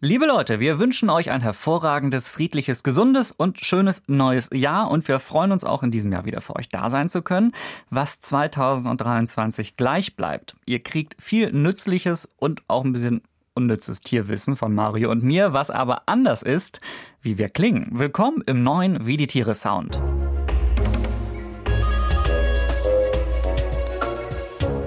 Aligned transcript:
Liebe 0.00 0.26
Leute, 0.26 0.60
wir 0.60 0.78
wünschen 0.78 1.10
euch 1.10 1.28
ein 1.32 1.40
hervorragendes, 1.40 2.28
friedliches, 2.28 2.84
gesundes 2.84 3.32
und 3.32 3.58
schönes 3.58 4.04
neues 4.06 4.48
Jahr 4.52 4.92
und 4.92 5.08
wir 5.08 5.18
freuen 5.18 5.50
uns 5.50 5.64
auch 5.64 5.82
in 5.82 5.90
diesem 5.90 6.12
Jahr 6.12 6.24
wieder 6.24 6.40
für 6.40 6.54
euch 6.54 6.68
da 6.68 6.88
sein 6.88 7.08
zu 7.08 7.20
können, 7.20 7.50
was 7.90 8.20
2023 8.20 9.76
gleich 9.76 10.14
bleibt. 10.14 10.54
Ihr 10.66 10.84
kriegt 10.84 11.20
viel 11.20 11.50
nützliches 11.50 12.28
und 12.38 12.62
auch 12.68 12.84
ein 12.84 12.92
bisschen 12.92 13.22
unnützes 13.54 14.00
Tierwissen 14.00 14.54
von 14.54 14.72
Mario 14.72 15.10
und 15.10 15.24
mir, 15.24 15.52
was 15.52 15.68
aber 15.68 16.02
anders 16.06 16.42
ist, 16.42 16.80
wie 17.20 17.36
wir 17.36 17.48
klingen. 17.48 17.88
Willkommen 17.90 18.44
im 18.46 18.62
neuen 18.62 19.04
Wie 19.04 19.16
die 19.16 19.26
Tiere 19.26 19.56
Sound. 19.56 20.00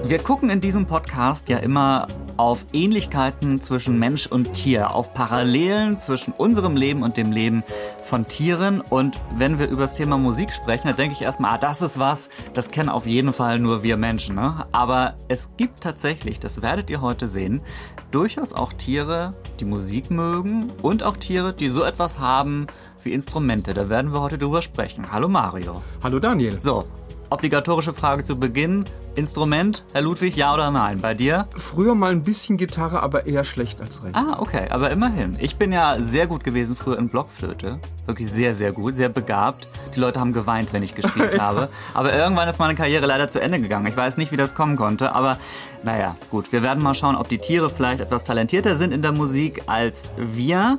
Wir 0.04 0.18
gucken 0.20 0.48
in 0.48 0.62
diesem 0.62 0.86
Podcast 0.86 1.50
ja 1.50 1.58
immer 1.58 2.08
auf 2.36 2.66
Ähnlichkeiten 2.72 3.60
zwischen 3.60 3.98
Mensch 3.98 4.26
und 4.26 4.52
Tier, 4.52 4.94
auf 4.94 5.14
Parallelen 5.14 6.00
zwischen 6.00 6.32
unserem 6.32 6.76
Leben 6.76 7.02
und 7.02 7.16
dem 7.16 7.32
Leben 7.32 7.62
von 8.04 8.26
Tieren. 8.26 8.80
Und 8.80 9.18
wenn 9.36 9.58
wir 9.58 9.68
über 9.68 9.82
das 9.82 9.94
Thema 9.94 10.18
Musik 10.18 10.52
sprechen, 10.52 10.88
dann 10.88 10.96
denke 10.96 11.14
ich 11.14 11.22
erstmal, 11.22 11.54
ah, 11.54 11.58
das 11.58 11.82
ist 11.82 11.98
was, 11.98 12.30
das 12.54 12.70
kennen 12.70 12.88
auf 12.88 13.06
jeden 13.06 13.32
Fall 13.32 13.58
nur 13.58 13.82
wir 13.82 13.96
Menschen. 13.96 14.34
Ne? 14.34 14.66
Aber 14.72 15.14
es 15.28 15.50
gibt 15.56 15.80
tatsächlich, 15.80 16.40
das 16.40 16.62
werdet 16.62 16.90
ihr 16.90 17.00
heute 17.00 17.28
sehen, 17.28 17.60
durchaus 18.10 18.52
auch 18.52 18.72
Tiere, 18.72 19.34
die 19.60 19.64
Musik 19.64 20.10
mögen 20.10 20.70
und 20.82 21.02
auch 21.02 21.16
Tiere, 21.16 21.54
die 21.54 21.68
so 21.68 21.84
etwas 21.84 22.18
haben 22.18 22.66
wie 23.02 23.12
Instrumente. 23.12 23.74
Da 23.74 23.88
werden 23.88 24.12
wir 24.12 24.20
heute 24.20 24.38
drüber 24.38 24.62
sprechen. 24.62 25.10
Hallo 25.10 25.28
Mario. 25.28 25.82
Hallo 26.02 26.18
Daniel. 26.18 26.60
So, 26.60 26.84
obligatorische 27.30 27.92
Frage 27.92 28.22
zu 28.22 28.38
Beginn. 28.38 28.84
Instrument, 29.14 29.84
Herr 29.92 30.02
Ludwig, 30.02 30.36
ja 30.36 30.54
oder 30.54 30.70
nein? 30.70 31.00
Bei 31.00 31.14
dir? 31.14 31.46
Früher 31.54 31.94
mal 31.94 32.12
ein 32.12 32.22
bisschen 32.22 32.56
Gitarre, 32.56 33.02
aber 33.02 33.26
eher 33.26 33.44
schlecht 33.44 33.80
als 33.80 34.02
recht. 34.02 34.16
Ah, 34.16 34.36
okay, 34.38 34.68
aber 34.70 34.90
immerhin. 34.90 35.36
Ich 35.38 35.56
bin 35.56 35.72
ja 35.72 35.96
sehr 36.00 36.26
gut 36.26 36.44
gewesen 36.44 36.76
früher 36.76 36.98
in 36.98 37.08
Blockflöte. 37.08 37.78
Wirklich 38.06 38.30
sehr, 38.32 38.54
sehr 38.54 38.72
gut, 38.72 38.96
sehr 38.96 39.08
begabt. 39.08 39.68
Die 39.94 40.00
Leute 40.00 40.18
haben 40.18 40.32
geweint, 40.32 40.72
wenn 40.72 40.82
ich 40.82 40.94
gespielt 40.94 41.38
habe. 41.40 41.68
Aber 41.94 42.12
irgendwann 42.14 42.48
ist 42.48 42.58
meine 42.58 42.74
Karriere 42.74 43.06
leider 43.06 43.28
zu 43.28 43.40
Ende 43.40 43.60
gegangen. 43.60 43.86
Ich 43.86 43.96
weiß 43.96 44.16
nicht, 44.16 44.32
wie 44.32 44.36
das 44.36 44.54
kommen 44.54 44.76
konnte, 44.76 45.14
aber 45.14 45.38
naja, 45.84 46.16
gut. 46.30 46.50
Wir 46.52 46.62
werden 46.62 46.82
mal 46.82 46.94
schauen, 46.94 47.14
ob 47.16 47.28
die 47.28 47.38
Tiere 47.38 47.68
vielleicht 47.70 48.00
etwas 48.00 48.24
talentierter 48.24 48.76
sind 48.76 48.92
in 48.92 49.02
der 49.02 49.12
Musik 49.12 49.62
als 49.66 50.10
wir. 50.16 50.78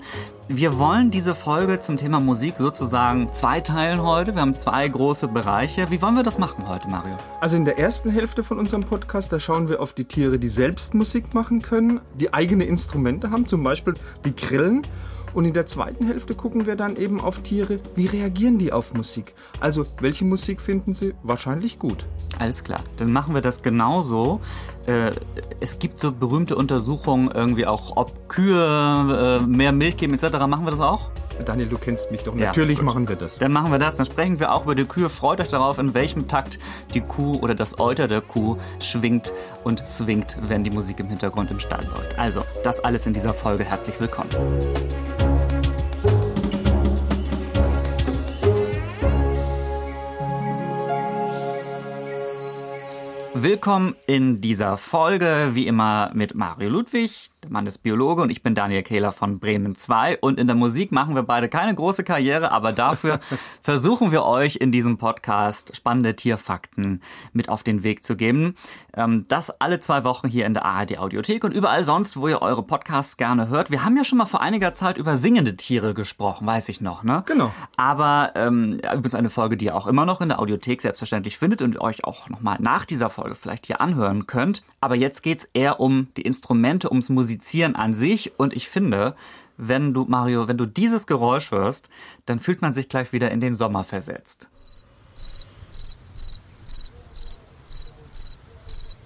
Wir 0.50 0.78
wollen 0.78 1.10
diese 1.10 1.36
Folge 1.36 1.80
zum 1.80 1.96
Thema 1.96 2.20
Musik 2.20 2.56
sozusagen 2.58 3.32
zweiteilen 3.32 4.02
heute. 4.04 4.36
Wir 4.36 4.42
haben 4.42 4.56
zwei 4.56 4.88
große 4.88 5.30
Bereiche. 5.30 5.90
Wie 5.90 6.02
wollen 6.02 6.16
wir 6.16 6.24
das 6.24 6.38
machen 6.38 6.68
heute, 6.68 6.90
Mario? 6.90 7.16
Also 7.40 7.56
in 7.56 7.64
der 7.64 7.80
ersten 7.80 8.10
Hälfte 8.10 8.23
von 8.24 8.58
unserem 8.58 8.84
Podcast, 8.84 9.34
da 9.34 9.40
schauen 9.40 9.68
wir 9.68 9.82
auf 9.82 9.92
die 9.92 10.06
Tiere, 10.06 10.40
die 10.40 10.48
selbst 10.48 10.94
Musik 10.94 11.34
machen 11.34 11.62
können, 11.62 12.00
die 12.16 12.34
eigene 12.34 12.64
Instrumente 12.64 13.32
haben, 13.32 13.48
zum 13.48 13.64
Beispiel 13.64 13.96
die 14.24 14.34
Grillen. 14.34 14.88
Und 15.34 15.44
in 15.44 15.54
der 15.54 15.66
zweiten 15.66 16.08
Hälfte 16.08 16.34
gucken 16.34 16.66
wir 16.66 16.78
dann 16.78 16.96
eben 16.96 17.20
auf 17.20 17.40
Tiere, 17.40 17.80
wie 17.96 18.06
reagieren 18.06 18.60
die 18.60 18.72
auf 18.72 18.94
Musik? 18.94 19.34
Also, 19.60 19.86
welche 20.00 20.24
Musik 20.24 20.62
finden 20.62 20.94
sie 20.94 21.14
wahrscheinlich 21.24 21.80
gut? 21.80 22.08
Alles 22.40 22.64
klar, 22.64 22.80
dann 22.96 23.12
machen 23.12 23.34
wir 23.34 23.42
das 23.42 23.62
genauso. 23.62 24.40
Äh, 24.86 25.12
es 25.60 25.80
gibt 25.80 26.00
so 26.00 26.14
berühmte 26.14 26.56
Untersuchungen 26.56 27.30
irgendwie 27.30 27.68
auch, 27.68 27.98
ob 27.98 28.30
Kühe 28.30 29.42
äh, 29.42 29.46
mehr 29.46 29.74
Milch 29.74 29.98
geben 29.98 30.14
etc. 30.14 30.38
Machen 30.48 30.64
wir 30.64 30.72
das 30.72 30.80
auch? 30.80 31.10
Daniel, 31.46 31.68
du 31.68 31.78
kennst 31.78 32.12
mich 32.12 32.24
doch. 32.24 32.36
Natürlich 32.36 32.78
ja, 32.78 32.84
machen 32.84 33.08
wir 33.10 33.16
das. 33.16 33.38
Dann 33.38 33.52
machen 33.52 33.72
wir 33.72 33.80
das. 33.80 33.96
Dann 33.96 34.06
sprechen 34.06 34.40
wir 34.40 34.54
auch 34.54 34.64
über 34.64 34.76
die 34.76 34.86
Kühe. 34.86 35.10
Freut 35.10 35.42
euch 35.42 35.50
darauf, 35.50 35.78
in 35.78 35.94
welchem 35.94 36.28
Takt 36.28 36.60
die 36.94 37.02
Kuh 37.02 37.38
oder 37.40 37.56
das 37.56 37.80
Euter 37.80 38.08
der 38.08 38.22
Kuh 38.22 38.58
schwingt 38.80 39.34
und 39.64 39.86
swingt, 39.86 40.38
wenn 40.42 40.64
die 40.64 40.70
Musik 40.70 41.00
im 41.00 41.08
Hintergrund 41.08 41.52
im 41.52 41.60
Stall 41.60 41.86
läuft. 41.86 42.18
Also, 42.18 42.44
das 42.64 42.84
alles 42.84 43.06
in 43.06 43.14
dieser 43.14 43.34
Folge. 43.34 43.64
Herzlich 43.64 44.00
willkommen. 44.00 44.30
Willkommen 53.36 53.96
in 54.08 54.40
dieser 54.40 54.78
Folge, 54.78 55.50
wie 55.52 55.68
immer 55.68 56.12
mit 56.14 56.34
Mario 56.34 56.70
Ludwig, 56.70 57.30
der 57.44 57.52
Mann 57.52 57.68
ist 57.68 57.80
Biologe 57.80 58.22
und 58.22 58.30
ich 58.30 58.42
bin 58.42 58.56
Daniel 58.56 58.84
Kehler 58.84 59.12
von 59.12 59.40
Bremen 59.40 59.76
2 59.76 60.20
und 60.20 60.40
in 60.40 60.48
der 60.48 60.56
Musik 60.56 60.94
machen 60.94 61.14
wir 61.14 61.24
beide 61.24 61.50
keine 61.50 61.76
große 61.76 62.06
Karriere, 62.06 62.52
aber 62.52 62.72
dafür 62.72 63.20
versuchen 63.62 64.14
wir 64.14 64.24
euch 64.24 64.56
in 64.56 64.72
diesem 64.72 64.98
Podcast 64.98 65.76
spannende 65.76 66.16
Tierfakten 66.16 67.02
mit 67.34 67.50
auf 67.50 67.64
den 67.64 67.84
Weg 67.84 68.06
zu 68.06 68.16
geben. 68.16 68.56
Ähm, 68.96 69.26
das 69.28 69.50
alle 69.60 69.82
zwei 69.82 70.06
Wochen 70.06 70.30
hier 70.30 70.46
in 70.46 70.54
der 70.54 70.64
ARD 70.64 70.98
Audiothek 70.98 71.44
und 71.44 71.52
überall 71.54 71.84
sonst, 71.84 72.16
wo 72.16 72.30
ihr 72.30 72.42
eure 72.42 72.64
Podcasts 72.64 73.18
gerne 73.18 73.50
hört. 73.50 73.72
Wir 73.72 73.84
haben 73.84 73.98
ja 73.98 74.06
schon 74.06 74.20
mal 74.20 74.26
vor 74.26 74.42
einiger 74.42 74.74
Zeit 74.74 74.98
über 74.98 75.18
singende 75.18 75.58
Tiere 75.58 75.94
gesprochen, 75.94 76.48
weiß 76.48 76.70
ich 76.70 76.80
noch, 76.80 77.04
ne? 77.04 77.24
Genau. 77.26 77.52
Aber 77.76 78.32
ähm, 78.36 78.80
übrigens 78.80 79.16
eine 79.16 79.30
Folge, 79.30 79.58
die 79.58 79.66
ihr 79.66 79.76
auch 79.76 79.88
immer 79.88 80.06
noch 80.06 80.22
in 80.22 80.30
der 80.30 80.40
Audiothek 80.40 80.82
selbstverständlich 80.82 81.38
findet 81.38 81.62
und 81.62 81.82
euch 81.82 82.06
auch 82.06 82.30
nochmal 82.30 82.58
nach 82.62 82.86
dieser 82.86 83.10
Folge 83.10 83.36
vielleicht 83.36 83.66
hier 83.66 83.82
anhören 83.82 84.28
könnt. 84.28 84.64
Aber 84.80 84.96
jetzt 84.96 85.24
geht's 85.24 85.46
eher 85.54 85.82
um 85.82 86.08
die 86.16 86.22
Instrumente, 86.22 86.90
ums 86.90 87.10
Musik 87.10 87.33
Musizieren 87.34 87.76
an 87.76 87.96
sich. 87.96 88.38
Und 88.38 88.54
ich 88.54 88.70
finde, 88.70 89.16
wenn 89.58 89.94
du, 89.94 90.06
Mario, 90.08 90.48
wenn 90.48 90.58
du 90.58 90.68
dieses 90.68 91.08
Geräusch 91.08 91.52
hörst, 91.52 91.90
dann 92.28 92.40
fühlt 92.40 92.62
man 92.62 92.74
sich 92.74 92.90
gleich 92.90 93.12
wieder 93.12 93.32
in 93.32 93.40
den 93.40 93.56
Sommer 93.56 93.84
versetzt. 93.84 94.50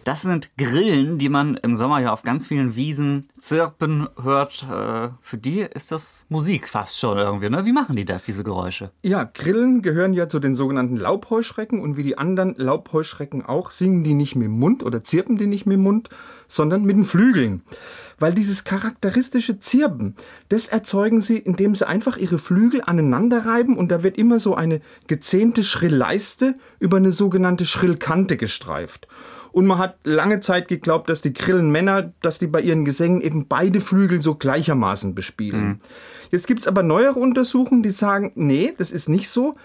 Das 0.03 0.21
sind 0.21 0.51
Grillen, 0.57 1.17
die 1.17 1.27
man 1.27 1.55
im 1.55 1.75
Sommer 1.75 1.99
ja 1.99 2.13
auf 2.13 2.23
ganz 2.23 2.47
vielen 2.47 2.77
Wiesen 2.77 3.27
zirpen 3.39 4.07
hört. 4.21 4.63
Äh, 4.63 5.09
für 5.19 5.38
die 5.38 5.59
ist 5.59 5.91
das 5.91 6.25
Musik 6.29 6.69
fast 6.69 6.97
schon 6.97 7.17
irgendwie. 7.17 7.49
Ne? 7.49 7.65
Wie 7.65 7.73
machen 7.73 7.97
die 7.97 8.05
das, 8.05 8.23
diese 8.23 8.45
Geräusche? 8.45 8.91
Ja, 9.03 9.25
Grillen 9.25 9.81
gehören 9.81 10.13
ja 10.13 10.29
zu 10.29 10.39
den 10.39 10.53
sogenannten 10.53 10.95
Laubheuschrecken 10.95 11.81
und 11.81 11.97
wie 11.97 12.03
die 12.03 12.17
anderen 12.17 12.55
Laubheuschrecken 12.55 13.45
auch, 13.45 13.71
singen 13.71 14.05
die 14.05 14.13
nicht 14.13 14.38
mit 14.38 14.45
dem 14.45 14.57
Mund 14.57 14.81
oder 14.81 15.03
zirpen 15.03 15.38
die 15.38 15.47
nicht 15.47 15.65
mit 15.65 15.75
dem 15.75 15.83
Mund, 15.83 16.09
sondern 16.47 16.85
mit 16.85 16.95
den 16.95 17.03
Flügeln. 17.03 17.63
Weil 18.19 18.33
dieses 18.33 18.63
charakteristische 18.63 19.59
Zirpen, 19.59 20.16
das 20.50 20.67
erzeugen 20.67 21.22
sie, 21.22 21.38
indem 21.38 21.75
sie 21.75 21.88
einfach 21.88 22.17
ihre 22.17 22.39
Flügel 22.39 22.81
aneinander 22.85 23.45
reiben 23.45 23.78
und 23.78 23.91
da 23.91 24.01
wird 24.01 24.17
immer 24.17 24.39
so 24.39 24.55
eine 24.55 24.81
gezähnte 25.05 25.63
Schrillleiste 25.63 26.56
über 26.79 26.97
eine 26.97 27.11
sogenannte 27.11 27.66
Schrillkante 27.66 28.38
gestreift. 28.38 29.07
Und 29.51 29.66
man 29.66 29.79
hat 29.79 29.97
lange 30.03 30.39
Zeit 30.39 30.67
geglaubt, 30.67 31.09
dass 31.09 31.22
die 31.22 31.33
Grillenmänner, 31.33 32.13
dass 32.22 32.38
die 32.38 32.47
bei 32.47 32.61
ihren 32.61 32.85
Gesängen 32.85 33.22
eben 33.22 33.47
beide 33.47 33.81
Flügel 33.81 34.22
so 34.22 34.35
gleichermaßen 34.35 35.16
bespielen. 35.16 35.67
Mhm. 35.67 35.77
Jetzt 36.31 36.47
gibt's 36.47 36.67
aber 36.67 36.83
neuere 36.83 37.19
Untersuchungen, 37.19 37.81
die 37.81 37.91
sagen, 37.91 38.31
nee, 38.35 38.73
das 38.77 38.91
ist 38.91 39.09
nicht 39.09 39.29
so. 39.29 39.56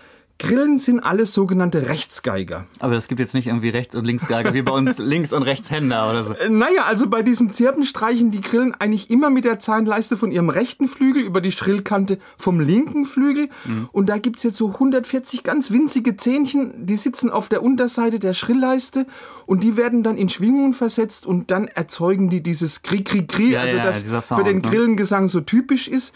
Grillen 0.43 0.79
sind 0.81 0.99
alles 1.01 1.33
sogenannte 1.35 1.89
Rechtsgeiger. 1.89 2.67
Aber 2.81 2.95
es 2.97 3.07
gibt 3.07 3.21
jetzt 3.21 3.33
nicht 3.33 3.47
irgendwie 3.47 3.69
Rechts- 3.69 3.95
und 3.95 4.05
Linksgeiger, 4.05 4.53
wie 4.55 4.63
bei 4.63 4.73
uns 4.73 4.99
Links- 4.99 5.33
und 5.33 5.45
Rechtshänder 5.45 6.11
oder 6.11 6.25
so. 6.25 6.33
Äh, 6.33 6.49
naja, 6.49 6.83
also 6.87 7.09
bei 7.09 7.23
diesem 7.23 7.53
Zirpen 7.53 7.85
streichen 7.85 8.33
die 8.33 8.41
Grillen 8.41 8.75
eigentlich 8.75 9.09
immer 9.09 9.31
mit 9.31 9.45
der 9.45 9.61
Zahnleiste 9.61 10.17
von 10.17 10.33
ihrem 10.33 10.49
rechten 10.49 10.89
Flügel 10.89 11.23
über 11.23 11.41
die 11.41 11.53
Schrillkante 11.53 12.19
vom 12.37 12.59
linken 12.59 13.05
Flügel. 13.05 13.51
Mhm. 13.65 13.89
Und 13.93 14.09
da 14.09 14.19
gibt's 14.19 14.43
jetzt 14.43 14.57
so 14.57 14.69
140 14.69 15.45
ganz 15.45 15.71
winzige 15.71 16.17
Zähnchen, 16.17 16.87
die 16.87 16.97
sitzen 16.97 17.31
auf 17.31 17.49
der 17.49 17.63
Unterseite 17.63 18.19
der 18.19 18.35
Schrillleiste 18.35 19.07
und 19.47 19.63
die 19.63 19.77
werden 19.77 20.03
dann 20.03 20.17
in 20.17 20.29
Schwingungen 20.29 20.73
versetzt 20.73 21.25
und 21.25 21.53
dann 21.53 21.69
erzeugen 21.69 22.31
die 22.31 22.43
dieses 22.43 22.83
Kri-Kri-Kri, 22.83 23.53
ja, 23.53 23.61
also 23.61 23.77
ja, 23.77 23.85
das 23.85 24.27
Sound, 24.27 24.41
für 24.41 24.45
den 24.45 24.57
ne? 24.57 24.63
Grillengesang 24.63 25.29
so 25.29 25.41
typisch 25.41 25.87
ist. 25.87 26.15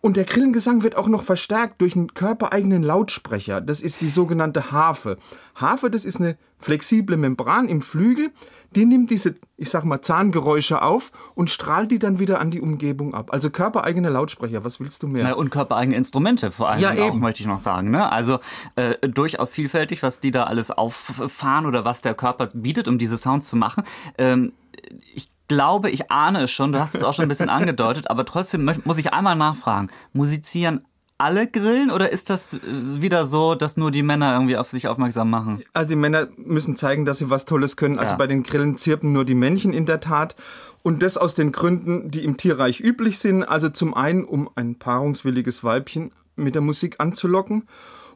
Und 0.00 0.16
der 0.16 0.24
Grillengesang 0.24 0.82
wird 0.82 0.96
auch 0.96 1.08
noch 1.08 1.22
verstärkt 1.22 1.80
durch 1.80 1.96
einen 1.96 2.14
körpereigenen 2.14 2.82
Lautsprecher. 2.82 3.60
Das 3.60 3.80
ist 3.80 4.00
die 4.00 4.08
sogenannte 4.08 4.70
Harfe. 4.70 5.18
Harfe, 5.54 5.90
das 5.90 6.04
ist 6.04 6.20
eine 6.20 6.36
flexible 6.56 7.16
Membran 7.16 7.68
im 7.68 7.82
Flügel. 7.82 8.30
Die 8.76 8.84
nimmt 8.84 9.10
diese, 9.10 9.34
ich 9.56 9.70
sag 9.70 9.84
mal, 9.84 10.02
Zahngeräusche 10.02 10.82
auf 10.82 11.10
und 11.34 11.48
strahlt 11.48 11.90
die 11.90 11.98
dann 11.98 12.18
wieder 12.18 12.38
an 12.38 12.50
die 12.50 12.60
Umgebung 12.60 13.14
ab. 13.14 13.32
Also 13.32 13.48
körpereigene 13.48 14.10
Lautsprecher, 14.10 14.62
was 14.62 14.78
willst 14.78 15.02
du 15.02 15.08
mehr? 15.08 15.24
Na, 15.24 15.32
und 15.32 15.50
körpereigene 15.50 15.96
Instrumente 15.96 16.50
vor 16.50 16.68
allem 16.68 16.80
ja, 16.80 16.92
auch, 16.92 17.08
eben. 17.08 17.20
möchte 17.20 17.40
ich 17.40 17.46
noch 17.46 17.58
sagen. 17.58 17.90
Ne? 17.90 18.12
Also 18.12 18.40
äh, 18.76 19.08
durchaus 19.08 19.54
vielfältig, 19.54 20.02
was 20.02 20.20
die 20.20 20.32
da 20.32 20.44
alles 20.44 20.70
auffahren 20.70 21.64
oder 21.64 21.86
was 21.86 22.02
der 22.02 22.14
Körper 22.14 22.48
bietet, 22.52 22.88
um 22.88 22.98
diese 22.98 23.16
Sounds 23.16 23.48
zu 23.48 23.56
machen. 23.56 23.84
Ähm, 24.18 24.52
ich 25.14 25.30
glaube, 25.48 25.90
ich 25.90 26.10
ahne 26.10 26.42
es 26.42 26.50
schon, 26.50 26.72
du 26.72 26.78
hast 26.78 26.94
es 26.94 27.02
auch 27.02 27.14
schon 27.14 27.24
ein 27.24 27.28
bisschen 27.28 27.48
angedeutet, 27.48 28.10
aber 28.10 28.24
trotzdem 28.24 28.70
muss 28.84 28.98
ich 28.98 29.12
einmal 29.12 29.36
nachfragen. 29.36 29.88
Musizieren 30.12 30.80
alle 31.18 31.48
grillen 31.48 31.90
oder 31.90 32.12
ist 32.12 32.30
das 32.30 32.54
äh, 32.54 32.60
wieder 32.62 33.26
so, 33.26 33.56
dass 33.56 33.76
nur 33.76 33.90
die 33.90 34.04
Männer 34.04 34.32
irgendwie 34.32 34.56
auf 34.56 34.70
sich 34.70 34.86
aufmerksam 34.86 35.28
machen? 35.28 35.62
Also 35.72 35.88
die 35.88 35.96
Männer 35.96 36.28
müssen 36.36 36.76
zeigen, 36.76 37.04
dass 37.04 37.18
sie 37.18 37.28
was 37.28 37.44
Tolles 37.44 37.76
können. 37.76 37.98
Also 37.98 38.12
ja. 38.12 38.16
bei 38.16 38.28
den 38.28 38.44
Grillen 38.44 38.76
zirpen 38.76 39.12
nur 39.12 39.24
die 39.24 39.34
Männchen 39.34 39.72
in 39.72 39.84
der 39.84 40.00
Tat. 40.00 40.36
Und 40.84 41.02
das 41.02 41.16
aus 41.16 41.34
den 41.34 41.50
Gründen, 41.50 42.12
die 42.12 42.24
im 42.24 42.36
Tierreich 42.36 42.80
üblich 42.80 43.18
sind. 43.18 43.42
Also 43.42 43.68
zum 43.68 43.94
einen, 43.94 44.24
um 44.24 44.48
ein 44.54 44.76
paarungswilliges 44.76 45.64
Weibchen 45.64 46.12
mit 46.36 46.54
der 46.54 46.62
Musik 46.62 46.96
anzulocken 46.98 47.64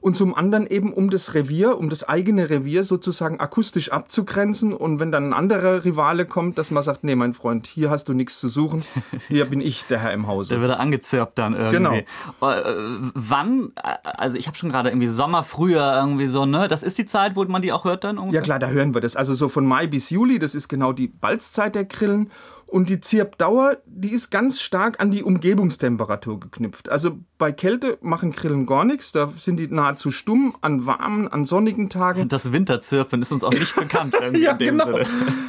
und 0.03 0.17
zum 0.17 0.35
anderen 0.35 0.67
eben 0.67 0.93
um 0.93 1.11
das 1.11 1.33
Revier, 1.33 1.79
um 1.79 1.89
das 1.89 2.03
eigene 2.03 2.51
Revier 2.51 2.83
sozusagen 2.83 3.39
akustisch 3.39 3.93
abzugrenzen 3.93 4.75
und 4.75 4.99
wenn 4.99 5.13
dann 5.13 5.29
ein 5.29 5.33
anderer 5.33 5.85
Rivale 5.85 6.27
kommt, 6.27 6.59
dass 6.59 6.73
man 6.73 6.83
sagt, 6.83 7.05
nee, 7.05 7.15
mein 7.15 7.35
Freund, 7.35 7.69
hier 7.69 7.89
hast 7.89 8.09
du 8.09 8.13
nichts 8.13 8.41
zu 8.41 8.49
suchen, 8.49 8.83
hier 9.29 9.45
bin 9.47 9.61
ich 9.61 9.87
der 9.87 10.01
Herr 10.01 10.13
im 10.13 10.27
Hause. 10.27 10.57
Da 10.57 10.61
wird 10.61 10.73
angezirpt 10.73 11.39
dann 11.39 11.55
irgendwie. 11.55 11.77
Genau. 11.77 11.93
Äh, 11.95 12.75
wann, 13.15 13.71
also 14.03 14.37
ich 14.37 14.49
habe 14.49 14.57
schon 14.57 14.71
gerade 14.71 14.91
irgendwie 14.91 15.07
Sommer, 15.07 15.45
Frühjahr 15.45 16.01
irgendwie 16.01 16.27
so, 16.27 16.47
ne? 16.47 16.67
Das 16.67 16.83
ist 16.83 16.99
die 16.99 17.07
Zeit, 17.07 17.37
wo 17.37 17.45
man 17.45 17.63
die 17.63 17.73
auch 17.73 17.85
hört 17.85 18.03
dann 18.03 18.19
ungefähr? 18.19 18.41
Ja 18.41 18.45
klar, 18.45 18.59
da 18.59 18.69
hören 18.69 18.95
wir 18.95 19.01
das. 19.01 19.15
Also 19.15 19.35
so 19.35 19.49
von 19.49 19.65
Mai 19.65 19.87
bis 19.87 20.11
Juli, 20.11 20.41
das 20.41 20.57
ist 20.57 20.67
genau 20.69 20.93
die 20.93 21.07
Balzzeit 21.07 21.77
der 21.77 21.85
Grillen. 21.85 22.29
Und 22.73 22.89
die 22.89 23.03
Zirpdauer, 23.03 23.77
die 23.85 24.15
ist 24.15 24.31
ganz 24.31 24.63
stark 24.63 24.99
an 24.99 25.11
die 25.11 25.23
Umgebungstemperatur 25.23 26.41
geknüpft. 26.41 26.89
Also 26.89 27.19
bei 27.37 27.53
Kälte 27.53 27.99
machen 28.01 28.33
Grillen 28.33 28.65
gar 28.65 28.87
nichts, 28.87 29.13
da 29.13 29.29
sind 29.29 29.61
die 29.61 29.69
nahezu 29.69 30.11
stumm 30.11 30.57
an 30.63 30.87
warmen, 30.87 31.29
an 31.29 31.45
sonnigen 31.45 31.91
Tagen. 31.91 32.29
Das 32.29 32.51
Winterzirpen 32.51 33.21
ist 33.21 33.31
uns 33.31 33.45
auch 33.45 33.53
nicht 33.53 33.77
bekannt 33.77 34.17
ja, 34.39 34.53
in 34.53 34.59
dem 34.59 34.79
genau. 34.79 34.87
Sinne. 34.87 35.07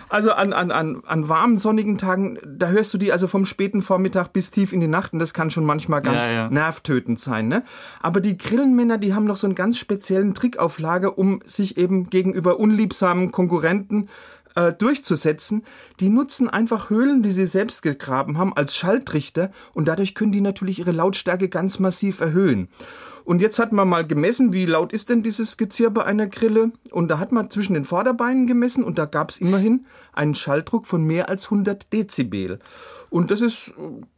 Also 0.09 0.33
an, 0.33 0.51
an, 0.51 0.69
an, 0.71 1.01
an 1.05 1.29
warmen, 1.29 1.57
sonnigen 1.57 1.97
Tagen, 1.97 2.39
da 2.45 2.67
hörst 2.67 2.93
du 2.93 2.97
die 2.97 3.13
also 3.13 3.27
vom 3.27 3.45
späten 3.45 3.81
Vormittag 3.81 4.33
bis 4.33 4.51
tief 4.51 4.73
in 4.73 4.81
die 4.81 4.87
Nacht 4.89 5.13
und 5.13 5.19
das 5.19 5.33
kann 5.33 5.49
schon 5.49 5.63
manchmal 5.63 6.01
ganz 6.01 6.17
Ja, 6.17 6.31
ja. 6.33 6.49
nervtötend 6.49 7.19
sein. 7.19 7.47
Ne? 7.47 7.63
Aber 8.01 8.19
die 8.19 8.37
Grillenmänner, 8.37 8.97
die 8.97 9.13
haben 9.13 9.23
noch 9.23 9.37
so 9.37 9.47
einen 9.47 9.55
ganz 9.55 9.77
speziellen 9.77 10.35
Trick 10.35 10.59
auf 10.59 10.77
Lager, 10.77 11.17
um 11.17 11.39
sich 11.45 11.77
eben 11.77 12.09
gegenüber 12.09 12.59
unliebsamen 12.59 13.31
Konkurrenten 13.31 14.03
äh, 14.03 14.32
durchzusetzen. 14.77 15.63
Die 15.99 16.09
nutzen 16.09 16.49
einfach 16.49 16.89
Höhlen, 16.89 17.23
die 17.23 17.31
sie 17.31 17.45
selbst 17.45 17.81
gegraben 17.81 18.37
haben, 18.37 18.55
als 18.55 18.75
Schalltrichter 18.75 19.51
und 19.73 19.87
dadurch 19.87 20.15
können 20.15 20.31
die 20.31 20.41
natürlich 20.41 20.79
ihre 20.79 20.91
Lautstärke 20.91 21.49
ganz 21.49 21.79
massiv 21.79 22.19
erhöhen. 22.19 22.69
Und 23.25 23.41
jetzt 23.41 23.57
hat 23.59 23.71
man 23.71 23.87
mal 23.87 24.05
gemessen, 24.05 24.51
wie 24.53 24.65
laut 24.65 24.91
ist 24.91 25.09
denn 25.09 25.23
dieses 25.23 25.55
Gezirpe 25.57 26.05
einer 26.05 26.27
Grille. 26.27 26.71
Und 26.91 27.07
da 27.09 27.19
hat 27.19 27.31
man 27.31 27.49
zwischen 27.49 27.73
den 27.73 27.85
Vorderbeinen 27.85 28.47
gemessen 28.47 28.83
und 28.83 28.97
da 28.97 29.05
gab 29.05 29.29
es 29.31 29.37
immerhin 29.37 29.85
einen 30.11 30.35
Schalldruck 30.35 30.85
von 30.85 31.03
mehr 31.05 31.29
als 31.29 31.45
100 31.45 31.91
Dezibel. 31.93 32.59
Und 33.09 33.31
das 33.31 33.41
ist 33.41 33.69
äh, 33.69 33.71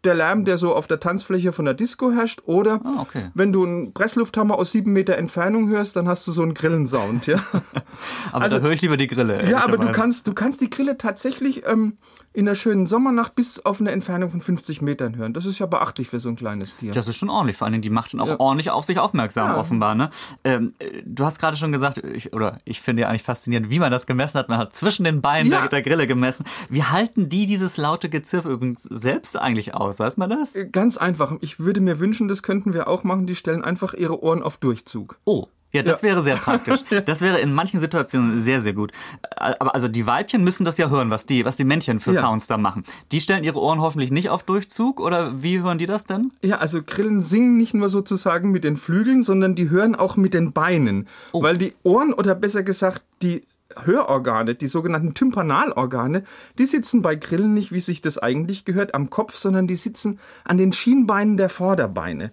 der 0.04 0.16
Lärm, 0.16 0.44
der 0.46 0.58
so 0.58 0.74
auf 0.74 0.88
der 0.88 1.00
Tanzfläche 1.00 1.52
von 1.54 1.66
der 1.66 1.74
Disco 1.74 2.12
herrscht. 2.12 2.42
Oder 2.46 2.82
Ah, 2.84 3.02
okay. 3.02 3.30
wenn 3.34 3.54
du 3.54 3.64
einen 3.66 3.94
Presslufthammer 3.94 4.58
aus 4.58 4.72
sieben 4.72 4.92
Meter 4.94 5.18
Entfernung 5.18 5.70
hörst, 5.70 5.96
dann 5.96 6.08
hast 6.08 6.26
du 6.28 6.32
so 6.32 6.42
einen 6.42 6.54
Grillensound. 6.54 7.28
Ja, 7.28 7.44
Aber 8.32 8.44
Also- 8.46 8.58
da 8.58 8.64
höre 8.64 8.72
ich 8.72 8.82
lieber 8.82 8.98
die 8.98 9.08
Grille. 9.08 9.48
ja 9.50 9.64
aber 9.64 9.78
du 9.78 9.92
kannst, 9.92 10.28
du 10.28 10.34
kannst 10.34 10.62
die 10.62 10.70
Grille 10.70 10.98
tatsächlich 10.98 11.66
ähm, 11.68 11.98
in 12.34 12.48
einer 12.48 12.56
schönen 12.56 12.86
Sommernacht 12.88 13.36
bis 13.36 13.60
auf 13.66 13.80
eine 13.80 13.92
Entfernung 13.92 14.30
von 14.30 14.42
50 14.42 14.82
Metern 14.82 15.16
hören. 15.16 15.34
Das 15.34 15.46
ist 15.46 15.60
ja 15.60 15.66
beachtlich 15.68 16.10
für 16.10 16.20
so 16.20 16.28
ein 16.30 16.36
kleines 16.36 16.76
Tier. 16.78 16.92
Das 16.92 17.08
ist 17.08 17.16
schon 17.16 17.30
ordentlich. 17.30 17.56
Vor 17.58 17.70
Dingen, 17.70 17.82
die 17.82 17.90
macht 17.90 18.14
dann 18.14 18.20
auch 18.22 18.28
Ja. 18.28 18.40
ordentlich 18.40 18.72
auf 18.72 18.84
sich 18.86 18.95
aufmerksam, 19.00 19.48
Ja. 19.50 19.58
offenbar. 19.58 19.96
Ne? 19.96 20.10
Ähm, 20.44 20.74
äh, 20.80 21.02
du 21.06 21.26
hast 21.26 21.40
gerade 21.40 21.58
schon 21.58 21.72
gesagt, 21.72 21.98
ich, 21.98 22.34
oder 22.34 22.58
ich 22.66 22.82
finde 22.82 23.04
ja 23.04 23.10
eigentlich 23.10 23.24
faszinierend, 23.24 23.70
wie 23.70 23.80
man 23.80 23.92
das 23.92 24.06
gemessen 24.08 24.38
hat. 24.40 24.50
Man 24.50 24.58
hat 24.58 24.74
zwischen 24.74 25.04
den 25.04 25.22
Beinen 25.22 25.52
Ja. 25.52 25.62
der, 25.62 25.70
der 25.70 25.82
Grille 25.82 26.08
gemessen. 26.08 26.46
Wie 26.70 26.84
halten 26.84 27.30
die 27.30 27.46
dieses 27.46 27.78
laute 27.78 28.10
Gezirp 28.10 28.46
übrigens 28.46 28.84
selbst 28.84 29.38
eigentlich 29.40 29.74
aus? 29.74 30.00
Weiß 30.00 30.18
man 30.18 30.30
das? 30.30 30.54
Ganz 30.72 30.98
einfach. 30.98 31.34
Ich 31.42 31.60
würde 31.60 31.82
mir 31.82 32.00
wünschen, 32.00 32.28
das 32.28 32.44
könnten 32.44 32.74
wir 32.74 32.88
auch 32.88 33.04
machen. 33.04 33.26
Die 33.28 33.36
stellen 33.36 33.64
einfach 33.64 33.94
ihre 33.94 34.22
Ohren 34.24 34.42
auf 34.44 34.58
Durchzug. 34.58 35.18
Oh. 35.26 35.48
Ja, 35.76 35.84
das 35.84 36.02
Ja. 36.02 36.08
wäre 36.10 36.24
sehr 36.24 36.36
praktisch. 36.38 36.80
Das 37.06 37.22
wäre 37.22 37.40
in 37.40 37.54
manchen 37.54 37.80
Situationen 37.80 38.40
sehr, 38.42 38.62
sehr 38.62 38.74
gut. 38.74 38.92
Äh, 39.38 39.54
Aber 39.60 39.76
also 39.76 39.88
die 39.88 40.08
Weibchen 40.08 40.44
müssen 40.44 40.66
das 40.66 40.78
ja 40.78 40.90
hören, 40.90 41.10
was 41.10 41.26
die, 41.26 41.46
was 41.46 41.58
die 41.58 41.66
Männchen 41.66 42.00
für 42.00 42.14
Ja. 42.14 42.22
Sounds 42.22 42.48
da 42.48 42.58
machen. 42.58 42.84
Die 43.12 43.22
stellen 43.22 43.44
ihre 43.44 43.60
Ohren 43.60 43.82
hoffentlich 43.82 44.12
nicht 44.12 44.30
auf 44.30 44.44
Durchzug 44.44 45.00
oder 45.00 45.42
wie 45.44 45.62
hören 45.62 45.78
die 45.78 45.86
das 45.86 46.06
denn? 46.06 46.32
Ja, 46.42 46.58
also 46.58 46.82
Grillen 46.84 47.22
singen 47.22 47.58
nicht 47.58 47.74
nur 47.74 47.90
sozusagen 47.90 48.52
mit 48.52 48.64
den 48.64 48.78
Flügeln, 48.78 49.22
sondern 49.24 49.56
die 49.56 49.70
hören 49.70 49.96
auch 49.96 50.18
mit 50.18 50.34
den 50.34 50.52
Beinen. 50.54 51.08
Weil 51.34 51.58
die 51.58 51.74
Ohren 51.84 52.14
oder 52.14 52.36
besser 52.36 52.64
gesagt 52.64 53.04
die 53.22 53.44
Hörorgane, 53.84 54.56
die 54.56 54.68
sogenannten 54.68 55.14
Tympanalorgane, 55.16 56.24
die 56.58 56.66
sitzen 56.66 57.02
bei 57.02 57.16
Grillen 57.16 57.54
nicht, 57.54 57.72
wie 57.72 57.80
sich 57.80 58.00
das 58.00 58.18
eigentlich 58.18 58.64
gehört, 58.64 58.94
am 58.96 59.10
Kopf, 59.10 59.36
sondern 59.36 59.68
die 59.68 59.76
sitzen 59.76 60.20
an 60.44 60.58
den 60.58 60.72
Schienbeinen 60.72 61.36
der 61.38 61.50
Vorderbeine. 61.50 62.32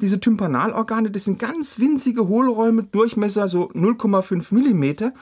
Diese 0.00 0.20
Tympanalorgane, 0.20 1.10
das 1.10 1.24
sind 1.24 1.38
ganz 1.38 1.78
winzige 1.78 2.28
Hohlräume, 2.28 2.84
Durchmesser 2.84 3.48
so 3.48 3.70
0,5 3.70 4.54
Millimeter. 4.54 5.12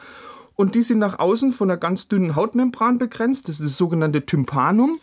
Und 0.54 0.74
die 0.74 0.82
sind 0.82 0.98
nach 0.98 1.18
außen 1.18 1.52
von 1.52 1.70
einer 1.70 1.78
ganz 1.78 2.08
dünnen 2.08 2.36
Hautmembran 2.36 2.98
begrenzt. 2.98 3.48
Das 3.48 3.60
ist 3.60 3.64
das 3.66 3.76
sogenannte 3.76 4.26
Tympanum. 4.26 5.00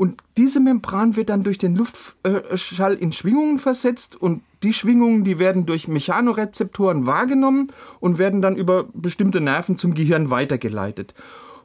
Und 0.00 0.22
diese 0.38 0.60
Membran 0.60 1.14
wird 1.14 1.28
dann 1.28 1.42
durch 1.42 1.58
den 1.58 1.76
Luftschall 1.76 2.94
in 2.94 3.12
Schwingungen 3.12 3.58
versetzt 3.58 4.16
und 4.16 4.42
die 4.62 4.72
Schwingungen, 4.72 5.24
die 5.24 5.38
werden 5.38 5.66
durch 5.66 5.88
Mechanorezeptoren 5.88 7.04
wahrgenommen 7.04 7.70
und 8.00 8.18
werden 8.18 8.40
dann 8.40 8.56
über 8.56 8.88
bestimmte 8.94 9.42
Nerven 9.42 9.76
zum 9.76 9.92
Gehirn 9.92 10.30
weitergeleitet. 10.30 11.12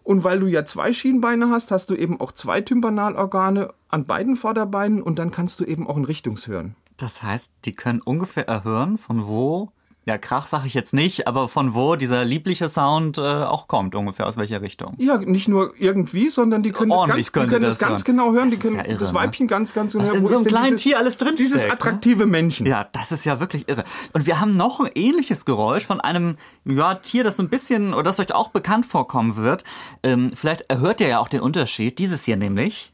Und 0.03 0.25
weil 0.25 0.41
du 0.41 0.47
ja 0.47 0.65
zwei 0.65 0.91
Schienbeine 0.91 1.49
hast, 1.49 1.71
hast 1.71 1.89
du 1.89 1.95
eben 1.95 2.19
auch 2.19 2.33
zwei 2.33 2.59
Tympanalorgane 2.59 3.73
an 3.87 4.03
beiden 4.03 4.35
Vorderbeinen 4.35 5.01
und 5.01 5.17
dann 5.17 5.31
kannst 5.31 5.61
du 5.61 5.63
eben 5.63 5.87
auch 5.87 5.95
ein 5.95 6.03
Richtungshören. 6.03 6.75
Das 6.97 7.23
heißt, 7.23 7.51
die 7.65 7.73
können 7.73 8.01
ungefähr 8.01 8.47
erhören, 8.47 8.97
von 8.97 9.27
wo, 9.27 9.71
ja, 10.07 10.19
Krach 10.19 10.45
sage 10.45 10.67
ich 10.67 10.75
jetzt 10.75 10.93
nicht, 10.93 11.27
aber 11.27 11.47
von 11.47 11.73
wo 11.73 11.95
dieser 11.95 12.23
liebliche 12.23 12.69
Sound 12.69 13.17
äh, 13.17 13.21
auch 13.21 13.67
kommt, 13.67 13.95
ungefähr 13.95 14.27
aus 14.27 14.37
welcher 14.37 14.61
Richtung. 14.61 14.93
Ja, 14.99 15.17
nicht 15.17 15.47
nur 15.47 15.73
irgendwie, 15.79 16.29
sondern 16.29 16.61
die 16.61 16.71
können 16.71 16.91
das 16.91 17.07
ganz, 17.07 17.31
können 17.31 17.47
die 17.47 17.53
können 17.53 17.65
das 17.65 17.79
ganz 17.79 17.99
hören. 17.99 18.03
genau 18.05 18.31
hören. 18.31 18.49
Das 18.51 18.59
die 18.59 18.61
können 18.61 18.75
ja 18.77 18.85
irre, 18.85 18.99
das 18.99 19.13
ne? 19.13 19.19
Weibchen 19.19 19.47
ganz, 19.47 19.73
ganz 19.73 19.93
genau 19.93 20.05
hören. 20.05 20.17
in 20.17 20.23
Wo 20.23 20.27
so 20.27 20.35
einem 20.35 20.45
kleinen 20.45 20.65
dieses, 20.65 20.83
Tier 20.83 20.99
alles 20.99 21.17
drinsteckt, 21.17 21.39
Dieses 21.39 21.65
ne? 21.65 21.73
attraktive 21.73 22.27
Männchen. 22.27 22.67
Ja, 22.67 22.87
das 22.91 23.11
ist 23.11 23.25
ja 23.25 23.39
wirklich 23.39 23.67
irre. 23.67 23.83
Und 24.13 24.27
wir 24.27 24.39
haben 24.39 24.55
noch 24.55 24.79
ein 24.79 24.91
ähnliches 24.93 25.43
Geräusch 25.43 25.87
von 25.87 25.99
einem 25.99 26.37
ja, 26.65 26.93
Tier, 26.93 27.23
das 27.23 27.37
so 27.37 27.43
ein 27.43 27.49
bisschen, 27.49 27.95
oder 27.95 28.03
das 28.03 28.19
euch 28.19 28.31
auch 28.31 28.49
bekannt 28.49 28.85
vorkommen 28.85 29.37
wird. 29.37 29.63
Ähm, 30.03 30.33
vielleicht 30.35 30.69
erhört 30.69 31.01
ihr 31.01 31.07
ja 31.07 31.19
auch 31.19 31.29
den 31.29 31.41
Unterschied. 31.41 31.97
Dieses 31.97 32.25
hier 32.25 32.37
nämlich. 32.37 32.91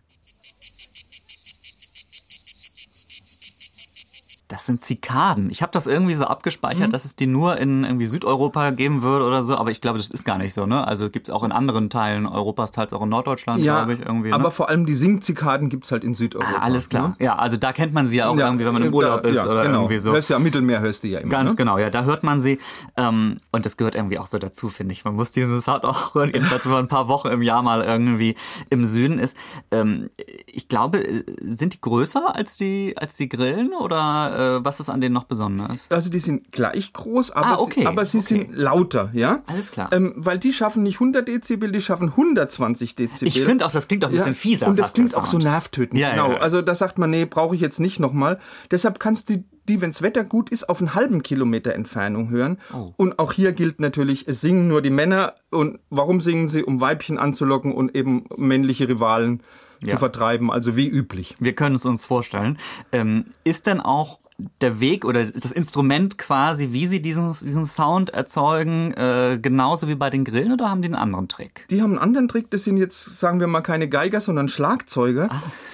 Das 4.51 4.65
sind 4.65 4.81
Zikaden. 4.81 5.50
Ich 5.50 5.62
habe 5.62 5.71
das 5.71 5.88
irgendwie 5.88 6.13
so 6.13 6.25
abgespeichert, 6.25 6.88
Mhm. 6.88 6.92
dass 6.92 7.06
es 7.06 7.15
die 7.15 7.25
nur 7.25 7.56
in 7.57 7.86
irgendwie 7.86 8.06
Südeuropa 8.07 8.71
geben 8.71 9.01
würde 9.01 9.24
oder 9.25 9.44
so, 9.44 9.56
aber 9.56 9.71
ich 9.71 9.80
glaube, 9.80 9.98
das 9.98 10.09
ist 10.09 10.25
gar 10.25 10.38
nicht 10.38 10.53
so, 10.53 10.65
ne? 10.65 10.86
Also 10.86 11.09
gibt's 11.09 11.30
auch 11.30 11.44
in 11.44 11.53
anderen 11.53 11.89
Teilen 11.89 12.25
Europas, 12.25 12.74
teils 12.74 12.92
auch 12.92 13.01
in 13.01 13.07
Norddeutschland, 13.07 13.63
Ja, 13.63 13.77
glaube 13.86 13.94
ich, 13.94 14.06
irgendwie. 14.06 14.27
Ne? 14.30 14.36
aber 14.36 14.51
vor 14.51 14.68
allem 14.68 14.86
die 14.86 14.94
Singzikaden 14.94 15.69
gibt's 15.69 15.89
halt 15.94 16.03
in 16.03 16.13
Südeuropa. 16.15 16.51
ah, 16.57 16.62
alles 16.63 16.89
klar. 16.89 17.09
Ne? 17.09 17.15
Ja, 17.19 17.38
also 17.38 17.56
da 17.56 17.71
kennt 17.71 17.94
man 17.94 18.07
sie 18.07 18.18
ja 18.18 18.27
auch 18.27 18.36
Ja, 18.36 18.48
irgendwie, 18.48 18.65
wenn 18.65 18.74
man 18.74 18.81
im 18.83 18.92
da- 18.92 18.98
Urlaub 18.98 19.25
ist 19.25 19.36
ja, 19.38 19.45
oder 19.50 19.63
genau. 19.63 19.83
irgendwie 19.83 20.00
so. 20.00 20.12
Hörst 20.12 20.30
ja 20.30 20.38
Mittelmeer 20.38 20.81
hörst 20.81 21.03
du 21.03 21.07
ja 21.07 21.19
immer. 21.19 21.30
Ganz 21.31 21.51
ne? 21.51 21.56
genau, 21.56 21.77
ja, 21.77 21.89
da 21.89 22.03
hört 22.03 22.24
man 22.24 22.42
sie. 22.42 22.57
Ähm, 22.98 23.38
und 23.53 23.65
das 23.65 23.77
gehört 23.77 23.95
irgendwie 23.95 24.19
auch 24.19 24.27
so 24.27 24.38
dazu, 24.38 24.68
finde 24.68 24.92
ich. 24.94 25.06
Man 25.06 25.15
muss 25.15 25.31
diesen 25.31 25.62
Sound 25.62 25.86
auch 25.86 26.13
hören, 26.13 26.30
jedenfalls 26.33 26.65
wenn 26.65 26.74
man 26.74 26.86
ein 26.86 26.89
paar 26.89 27.07
Wochen 27.07 27.30
im 27.30 27.42
Jahr 27.42 27.62
mal 27.63 27.81
irgendwie 27.83 28.36
im 28.69 28.83
Süden 28.86 29.18
ist. 29.18 29.38
Ähm, 29.71 30.09
ich 30.45 30.68
glaube, 30.68 31.00
äh, 31.00 31.24
sind 31.42 31.74
die 31.74 31.80
größer 31.81 32.36
als 32.36 32.57
die, 32.57 32.95
als 32.98 33.15
die 33.15 33.30
Grillen 33.30 33.71
oder 33.80 34.38
äh, 34.42 34.65
was 34.65 34.80
ist 34.80 34.89
an 34.89 35.01
denen 35.01 35.13
noch 35.13 35.25
besonders? 35.25 35.88
Also 35.89 36.10
die 36.10 36.20
sind 36.20 36.51
gleich 36.51 36.94
groß, 36.94 37.32
aber, 37.32 37.46
Ah, 37.48 37.58
okay, 37.60 37.82
sie, 37.82 37.88
aber 37.88 38.06
sie 38.06 38.18
okay. 38.20 38.27
sind 38.27 38.56
lauter, 38.56 39.10
ja? 39.13 39.42
Alles 39.48 39.72
klar. 39.72 39.89
Ähm, 39.92 40.13
weil 40.18 40.38
die 40.39 40.54
schaffen 40.54 40.84
nicht 40.84 40.96
100 40.96 41.27
Dezibel, 41.27 41.72
die 41.72 41.82
schaffen 41.82 42.10
120 42.10 42.96
Dezibel. 42.96 43.27
Ich 43.27 43.42
finde 43.44 43.65
auch, 43.65 43.72
das 43.72 43.88
klingt 43.88 44.06
auch 44.06 44.10
ein 44.10 44.15
bisschen 44.15 44.34
fieser. 44.34 44.68
Und 44.68 44.80
das 44.80 44.94
klingt 44.94 45.15
auch 45.15 45.25
so 45.25 45.38
nervtötend. 45.38 46.00
Ja, 46.00 46.12
genau. 46.12 46.32
ja. 46.32 46.38
Also 46.38 46.62
da 46.62 46.75
sagt 46.75 46.98
man, 46.98 47.10
nee, 47.10 47.25
brauche 47.25 47.56
ich 47.56 47.62
jetzt 47.62 47.80
nicht 47.80 48.00
nochmal. 48.00 48.39
Deshalb 48.72 49.00
kannst 49.00 49.30
du 49.30 49.44
die, 49.70 49.80
wenns 49.82 50.01
Wetter 50.01 50.24
gut 50.24 50.50
ist, 50.50 50.68
auf 50.70 50.80
einen 50.80 50.96
halben 50.96 51.22
Kilometer 51.24 51.74
Entfernung 51.74 52.30
hören. 52.30 52.58
Oh. 52.74 52.92
Und 52.98 53.20
auch 53.20 53.32
hier 53.32 53.54
gilt 53.54 53.80
natürlich, 53.80 54.27
es 54.27 54.42
singen 54.42 54.68
nur 54.68 54.82
die 54.82 54.89
Männer. 54.89 55.36
Und 55.51 55.80
warum 55.89 56.20
singen 56.20 56.48
sie? 56.48 56.63
Um 56.63 56.82
Weibchen 56.82 57.18
anzulocken 57.18 57.74
und 57.74 57.96
eben 57.96 58.25
männliche 58.38 58.89
Rivalen 58.89 59.44
Ja. 59.84 59.92
zu 59.94 59.98
vertreiben. 59.98 60.51
Also 60.51 60.75
wie 60.75 60.88
üblich. 60.88 61.36
Wir 61.39 61.54
können 61.54 61.75
es 61.75 61.86
uns 61.86 62.06
vorstellen. 62.06 62.58
Ähm, 62.92 63.25
ist 63.44 63.65
denn 63.68 63.80
auch 63.82 64.20
der 64.62 64.79
Weg 64.79 65.05
oder 65.05 65.21
ist 65.21 65.45
das 65.45 65.51
Instrument 65.51 66.17
quasi, 66.17 66.69
wie 66.71 66.86
sie 66.86 67.01
diesen, 67.01 67.27
diesen 67.27 67.65
Sound 67.65 68.12
erzeugen, 68.12 68.93
äh, 68.93 69.39
genauso 69.41 69.88
wie 69.88 69.95
bei 69.95 70.10
den 70.10 70.24
Grillen 70.24 70.51
oder 70.51 70.69
haben 70.69 70.81
die 70.81 70.88
einen 70.88 70.95
anderen 70.95 71.27
Trick? 71.27 71.65
Die 71.69 71.81
haben 71.81 71.91
einen 71.91 72.00
anderen 72.00 72.27
Trick, 72.27 72.50
das 72.51 72.63
sind 72.63 72.77
jetzt, 72.77 73.19
sagen 73.19 73.39
wir 73.39 73.48
mal, 73.48 73.62
keine 73.62 73.89
Geiger, 73.89 74.21
sondern 74.21 74.48
Schlagzeuger. 74.48 75.29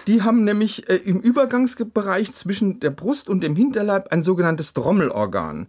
Die 0.07 0.21
haben 0.21 0.43
nämlich 0.43 0.89
äh, 0.89 0.95
im 0.95 1.19
Übergangsbereich 1.19 2.33
zwischen 2.33 2.79
der 2.79 2.91
Brust 2.91 3.29
und 3.29 3.43
dem 3.43 3.55
Hinterleib 3.55 4.11
ein 4.11 4.23
sogenanntes 4.23 4.73
Trommelorgan. 4.73 5.67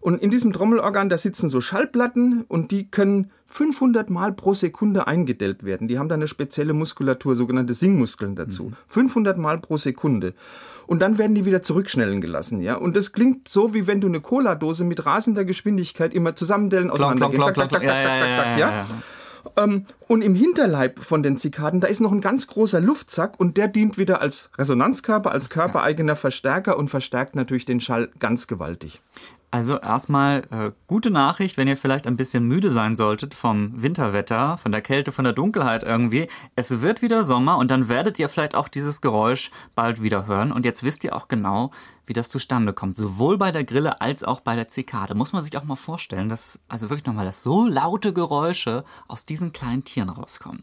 Und 0.00 0.22
in 0.22 0.30
diesem 0.30 0.52
Trommelorgan, 0.52 1.08
da 1.08 1.18
sitzen 1.18 1.48
so 1.48 1.60
Schallplatten 1.60 2.44
und 2.48 2.70
die 2.70 2.90
können 2.90 3.30
500 3.46 4.10
Mal 4.10 4.32
pro 4.32 4.54
Sekunde 4.54 5.06
eingedellt 5.06 5.64
werden. 5.64 5.88
Die 5.88 5.98
haben 5.98 6.08
da 6.08 6.14
eine 6.14 6.28
spezielle 6.28 6.72
Muskulatur, 6.72 7.34
sogenannte 7.34 7.74
Singmuskeln 7.74 8.36
dazu. 8.36 8.72
500 8.86 9.36
Mal 9.38 9.58
pro 9.58 9.76
Sekunde. 9.76 10.34
Und 10.86 11.00
dann 11.00 11.18
werden 11.18 11.34
die 11.34 11.44
wieder 11.44 11.60
zurückschnellen 11.60 12.20
gelassen, 12.20 12.62
ja. 12.62 12.76
Und 12.76 12.96
das 12.96 13.12
klingt 13.12 13.48
so, 13.48 13.74
wie 13.74 13.86
wenn 13.86 14.00
du 14.00 14.08
eine 14.08 14.20
Cola-Dose 14.20 14.84
mit 14.84 15.04
rasender 15.04 15.44
Geschwindigkeit 15.44 16.14
immer 16.14 16.34
zusammendellen 16.34 16.90
auseinandergehst. 16.90 17.38
ja. 18.58 18.86
Ähm, 19.56 19.84
und 20.06 20.22
im 20.22 20.34
Hinterleib 20.34 20.98
von 20.98 21.22
den 21.22 21.36
Zikaden, 21.36 21.80
da 21.80 21.86
ist 21.86 22.00
noch 22.00 22.12
ein 22.12 22.20
ganz 22.20 22.46
großer 22.46 22.80
Luftsack 22.80 23.38
und 23.38 23.56
der 23.56 23.68
dient 23.68 23.98
wieder 23.98 24.20
als 24.20 24.50
Resonanzkörper, 24.56 25.30
als 25.30 25.50
körpereigener 25.50 26.16
Verstärker 26.16 26.78
und 26.78 26.88
verstärkt 26.88 27.34
natürlich 27.34 27.64
den 27.64 27.80
Schall 27.80 28.08
ganz 28.18 28.46
gewaltig. 28.46 29.00
Also 29.50 29.78
erstmal 29.78 30.42
äh, 30.50 30.72
gute 30.88 31.10
Nachricht, 31.10 31.56
wenn 31.56 31.68
ihr 31.68 31.78
vielleicht 31.78 32.06
ein 32.06 32.18
bisschen 32.18 32.44
müde 32.44 32.70
sein 32.70 32.96
solltet 32.96 33.32
vom 33.32 33.80
Winterwetter, 33.80 34.58
von 34.58 34.72
der 34.72 34.82
Kälte, 34.82 35.10
von 35.10 35.24
der 35.24 35.32
Dunkelheit 35.32 35.82
irgendwie. 35.82 36.28
Es 36.54 36.82
wird 36.82 37.00
wieder 37.00 37.24
Sommer 37.24 37.56
und 37.56 37.70
dann 37.70 37.88
werdet 37.88 38.18
ihr 38.18 38.28
vielleicht 38.28 38.54
auch 38.54 38.68
dieses 38.68 39.00
Geräusch 39.00 39.50
bald 39.74 40.02
wieder 40.02 40.26
hören. 40.26 40.52
Und 40.52 40.66
jetzt 40.66 40.82
wisst 40.82 41.02
ihr 41.02 41.16
auch 41.16 41.28
genau, 41.28 41.70
wie 42.04 42.12
das 42.12 42.28
zustande 42.28 42.74
kommt. 42.74 42.98
Sowohl 42.98 43.38
bei 43.38 43.50
der 43.50 43.64
Grille 43.64 44.02
als 44.02 44.22
auch 44.22 44.40
bei 44.40 44.54
der 44.54 44.68
Zikade. 44.68 45.14
Muss 45.14 45.32
man 45.32 45.42
sich 45.42 45.56
auch 45.56 45.64
mal 45.64 45.76
vorstellen, 45.76 46.28
dass 46.28 46.60
also 46.68 46.90
wirklich 46.90 47.06
nochmal, 47.06 47.24
dass 47.24 47.42
so 47.42 47.66
laute 47.66 48.12
Geräusche 48.12 48.84
aus 49.06 49.24
diesen 49.24 49.54
kleinen 49.54 49.82
Tieren 49.82 50.10
rauskommen. 50.10 50.62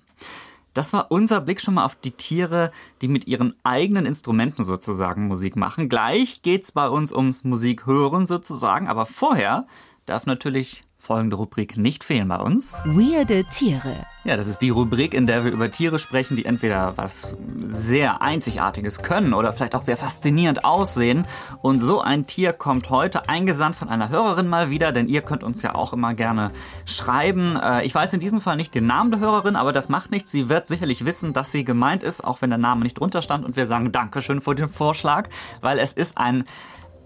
Das 0.75 0.91
war 0.91 1.09
unser 1.09 1.39
Blick 1.39 1.61
schon 1.61 1.75
mal 1.75 1.85
auf 1.85 1.95
die 1.95 2.11
Tiere, 2.11 2.69
die 3.01 3.07
mit 3.07 3.27
ihren 3.27 3.55
eigenen 3.63 4.05
Instrumenten 4.05 4.65
sozusagen 4.65 5.27
Musik 5.27 5.55
machen. 5.55 5.87
Gleich 5.87 6.41
geht's 6.41 6.73
bei 6.73 6.89
uns 6.89 7.13
ums 7.13 7.45
Musik 7.45 7.85
hören 7.85 8.27
sozusagen, 8.27 8.89
aber 8.89 9.05
vorher 9.05 9.67
darf 10.05 10.25
natürlich 10.25 10.83
folgende 11.05 11.35
Rubrik 11.35 11.77
nicht 11.77 12.03
fehlen 12.03 12.27
bei 12.27 12.37
uns. 12.37 12.73
Weirde 12.83 13.43
Tiere. 13.43 13.95
Ja, 14.23 14.35
das 14.37 14.47
ist 14.47 14.63
die 14.63 14.71
Rubrik, 14.71 15.13
in 15.13 15.27
der 15.27 15.43
wir 15.45 15.51
über 15.51 15.71
Tiere 15.71 15.99
sprechen, 15.99 16.35
die 16.35 16.45
entweder 16.45 16.93
was 16.97 17.37
sehr 17.61 18.23
Einzigartiges 18.23 19.03
können 19.03 19.35
oder 19.35 19.53
vielleicht 19.53 19.75
auch 19.75 19.83
sehr 19.83 19.97
faszinierend 19.97 20.65
aussehen. 20.65 21.27
Und 21.61 21.81
so 21.81 22.01
ein 22.01 22.25
Tier 22.25 22.51
kommt 22.51 22.89
heute 22.89 23.29
eingesandt 23.29 23.75
von 23.75 23.87
einer 23.87 24.09
Hörerin 24.09 24.47
mal 24.47 24.71
wieder, 24.71 24.91
denn 24.91 25.07
ihr 25.07 25.21
könnt 25.21 25.43
uns 25.43 25.61
ja 25.61 25.75
auch 25.75 25.93
immer 25.93 26.15
gerne 26.15 26.49
schreiben. 26.85 27.55
Äh, 27.55 27.85
ich 27.85 27.93
weiß 27.93 28.13
in 28.13 28.19
diesem 28.19 28.41
Fall 28.41 28.55
nicht 28.57 28.73
den 28.73 28.87
Namen 28.87 29.11
der 29.11 29.19
Hörerin, 29.19 29.55
aber 29.55 29.71
das 29.71 29.89
macht 29.89 30.09
nichts. 30.09 30.31
Sie 30.31 30.49
wird 30.49 30.67
sicherlich 30.67 31.05
wissen, 31.05 31.33
dass 31.33 31.51
sie 31.51 31.63
gemeint 31.63 32.01
ist, 32.01 32.23
auch 32.23 32.41
wenn 32.41 32.49
der 32.49 32.57
Name 32.57 32.81
nicht 32.81 32.99
drunter 32.99 33.21
stand. 33.21 33.45
Und 33.45 33.55
wir 33.55 33.67
sagen 33.67 33.91
Dankeschön 33.91 34.41
für 34.41 34.55
den 34.55 34.69
Vorschlag, 34.69 35.29
weil 35.61 35.77
es 35.77 35.93
ist 35.93 36.17
ein 36.17 36.45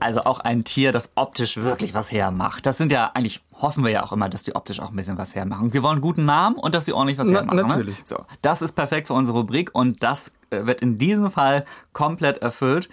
also 0.01 0.23
auch 0.25 0.39
ein 0.39 0.63
Tier, 0.63 0.91
das 0.91 1.11
optisch 1.15 1.57
wirklich 1.57 1.93
was 1.93 2.11
hermacht. 2.11 2.65
Das 2.65 2.77
sind 2.77 2.91
ja 2.91 3.11
eigentlich, 3.13 3.41
hoffen 3.53 3.83
wir 3.83 3.91
ja 3.91 4.03
auch 4.03 4.11
immer, 4.11 4.29
dass 4.29 4.43
die 4.43 4.55
optisch 4.55 4.79
auch 4.79 4.89
ein 4.89 4.95
bisschen 4.95 5.17
was 5.17 5.35
hermachen. 5.35 5.73
Wir 5.73 5.83
wollen 5.83 5.93
einen 5.93 6.01
guten 6.01 6.25
Namen 6.25 6.55
und 6.55 6.73
dass 6.75 6.85
sie 6.85 6.93
ordentlich 6.93 7.17
was 7.17 7.27
Na, 7.27 7.39
hermachen. 7.39 7.57
ne? 7.57 7.63
natürlich. 7.63 7.97
So, 8.05 8.25
das 8.41 8.61
ist 8.61 8.73
perfekt 8.73 9.07
für 9.07 9.13
unsere 9.13 9.37
Rubrik 9.37 9.69
und 9.73 10.03
das 10.03 10.31
äh, 10.49 10.65
wird 10.65 10.81
in 10.81 10.97
diesem 10.97 11.31
Fall 11.31 11.65
komplett 11.93 12.39
erfüllt. 12.39 12.89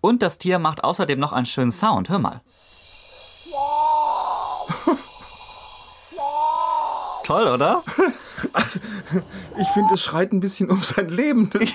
Und 0.00 0.22
das 0.22 0.38
Tier 0.38 0.58
macht 0.58 0.82
außerdem 0.82 1.18
noch 1.18 1.32
einen 1.32 1.46
schönen 1.46 1.72
Sound. 1.72 2.08
Hör 2.08 2.18
mal. 2.18 2.40
Toll, 7.24 7.46
oder? 7.48 7.82
Ich 9.58 9.68
finde, 9.68 9.92
es 9.94 10.02
schreit 10.02 10.32
ein 10.32 10.40
bisschen 10.40 10.70
um 10.70 10.80
sein 10.80 11.08
Leben. 11.08 11.50
Das, 11.60 11.72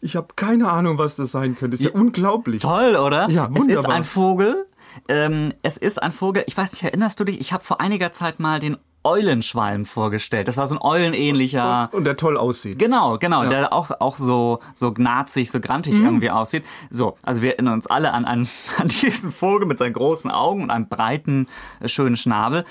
Ich 0.00 0.16
habe 0.16 0.28
keine 0.36 0.70
Ahnung, 0.70 0.98
was 0.98 1.16
das 1.16 1.30
sein 1.32 1.56
könnte. 1.56 1.76
Ist 1.76 1.84
ja, 1.84 1.90
unglaublich. 1.90 2.62
Toll, 2.62 2.96
oder? 2.96 3.28
Ja, 3.28 3.44
Es 3.44 3.50
ist 3.50 3.58
wunderbar. 3.68 3.94
ein 3.94 4.04
Vogel. 4.04 4.66
Ähm, 5.08 5.52
es 5.62 5.76
ist 5.76 6.02
ein 6.02 6.12
Vogel. 6.12 6.42
Ich 6.46 6.56
weiß 6.56 6.72
nicht, 6.72 6.82
erinnerst 6.82 7.20
du 7.20 7.24
dich? 7.24 7.40
Ich 7.40 7.52
habe 7.52 7.62
vor 7.62 7.80
einiger 7.80 8.10
Zeit 8.12 8.40
mal 8.40 8.58
den 8.60 8.76
Eulenschwalm 9.02 9.86
vorgestellt. 9.86 10.46
Das 10.48 10.56
war 10.56 10.66
so 10.66 10.74
ein 10.76 10.82
eulenähnlicher. 10.82 11.88
Und 11.92 12.04
der 12.04 12.16
toll 12.16 12.36
aussieht. 12.36 12.78
Genau, 12.78 13.16
genau, 13.18 13.46
der 13.46 13.72
auch, 13.72 13.90
auch 14.00 14.18
so, 14.18 14.60
so 14.74 14.92
gnazig, 14.92 15.50
so 15.50 15.60
grantig 15.60 15.94
irgendwie 15.94 16.30
aussieht. 16.30 16.64
So, 16.90 17.16
also 17.22 17.40
wir 17.40 17.52
erinnern 17.52 17.74
uns 17.74 17.86
alle 17.86 18.12
an, 18.12 18.24
an, 18.26 18.48
an 18.78 18.88
diesen 18.88 19.32
Vogel 19.32 19.66
mit 19.66 19.78
seinen 19.78 19.94
großen 19.94 20.30
Augen 20.30 20.64
und 20.64 20.70
einem 20.70 20.88
breiten, 20.88 21.46
äh, 21.80 21.88
schönen 21.88 22.16
Schnabel. 22.16 22.64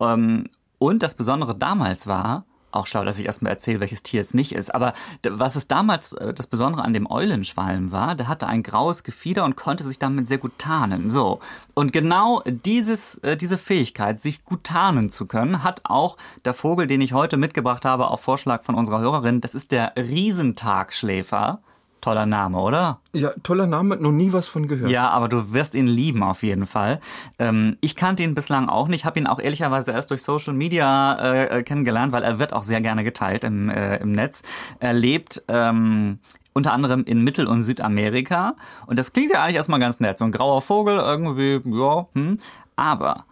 Ähm, 0.00 0.48
und 0.78 1.02
das 1.02 1.14
Besondere 1.14 1.54
damals 1.56 2.06
war, 2.06 2.44
auch 2.72 2.86
schlau, 2.86 3.04
dass 3.04 3.18
ich 3.18 3.26
erstmal 3.26 3.52
erzähle, 3.52 3.80
welches 3.80 4.02
Tier 4.02 4.20
es 4.20 4.34
nicht 4.34 4.52
ist. 4.52 4.74
Aber 4.74 4.92
was 5.28 5.56
es 5.56 5.68
damals 5.68 6.12
äh, 6.12 6.32
das 6.34 6.46
Besondere 6.46 6.82
an 6.82 6.92
dem 6.92 7.10
Eulenschwalm 7.10 7.92
war, 7.92 8.14
der 8.14 8.28
hatte 8.28 8.46
ein 8.46 8.62
graues 8.62 9.04
Gefieder 9.04 9.44
und 9.44 9.56
konnte 9.56 9.84
sich 9.84 9.98
damit 9.98 10.28
sehr 10.28 10.38
gut 10.38 10.58
tarnen. 10.58 11.08
So. 11.08 11.40
Und 11.74 11.92
genau 11.92 12.42
dieses, 12.46 13.18
äh, 13.18 13.36
diese 13.36 13.58
Fähigkeit, 13.58 14.20
sich 14.20 14.44
gut 14.44 14.64
tarnen 14.64 15.10
zu 15.10 15.26
können, 15.26 15.62
hat 15.62 15.82
auch 15.84 16.16
der 16.44 16.54
Vogel, 16.54 16.86
den 16.86 17.00
ich 17.00 17.12
heute 17.12 17.36
mitgebracht 17.36 17.84
habe, 17.84 18.08
auf 18.08 18.20
Vorschlag 18.20 18.62
von 18.62 18.74
unserer 18.74 19.00
Hörerin. 19.00 19.40
Das 19.40 19.54
ist 19.54 19.72
der 19.72 19.94
Riesentagschläfer. 19.96 21.60
Toller 22.00 22.26
Name, 22.26 22.58
oder? 22.58 23.00
Ja, 23.12 23.30
toller 23.42 23.66
Name, 23.66 23.96
noch 23.96 24.12
nie 24.12 24.32
was 24.32 24.48
von 24.48 24.68
gehört. 24.68 24.90
Ja, 24.90 25.10
aber 25.10 25.28
du 25.28 25.52
wirst 25.52 25.74
ihn 25.74 25.86
lieben 25.86 26.22
auf 26.22 26.42
jeden 26.42 26.66
Fall. 26.66 27.00
Ähm, 27.38 27.76
ich 27.80 27.96
kannte 27.96 28.22
ihn 28.22 28.34
bislang 28.34 28.68
auch 28.68 28.88
nicht, 28.88 29.04
habe 29.04 29.18
ihn 29.18 29.26
auch 29.26 29.38
ehrlicherweise 29.38 29.92
erst 29.92 30.10
durch 30.10 30.22
Social 30.22 30.54
Media 30.54 31.14
äh, 31.14 31.58
äh, 31.58 31.62
kennengelernt, 31.62 32.12
weil 32.12 32.22
er 32.22 32.38
wird 32.38 32.52
auch 32.52 32.62
sehr 32.62 32.80
gerne 32.80 33.04
geteilt 33.04 33.44
im, 33.44 33.68
äh, 33.68 33.96
im 33.98 34.12
Netz. 34.12 34.42
Er 34.78 34.92
lebt 34.92 35.42
ähm, 35.48 36.18
unter 36.52 36.72
anderem 36.72 37.04
in 37.04 37.22
Mittel- 37.22 37.46
und 37.46 37.62
Südamerika 37.62 38.56
und 38.86 38.98
das 38.98 39.12
klingt 39.12 39.32
ja 39.32 39.42
eigentlich 39.42 39.56
erstmal 39.56 39.80
ganz 39.80 40.00
nett. 40.00 40.18
So 40.18 40.24
ein 40.24 40.32
grauer 40.32 40.62
Vogel 40.62 40.96
irgendwie, 40.98 41.60
ja, 41.64 42.06
hm. 42.14 42.36
aber 42.76 43.24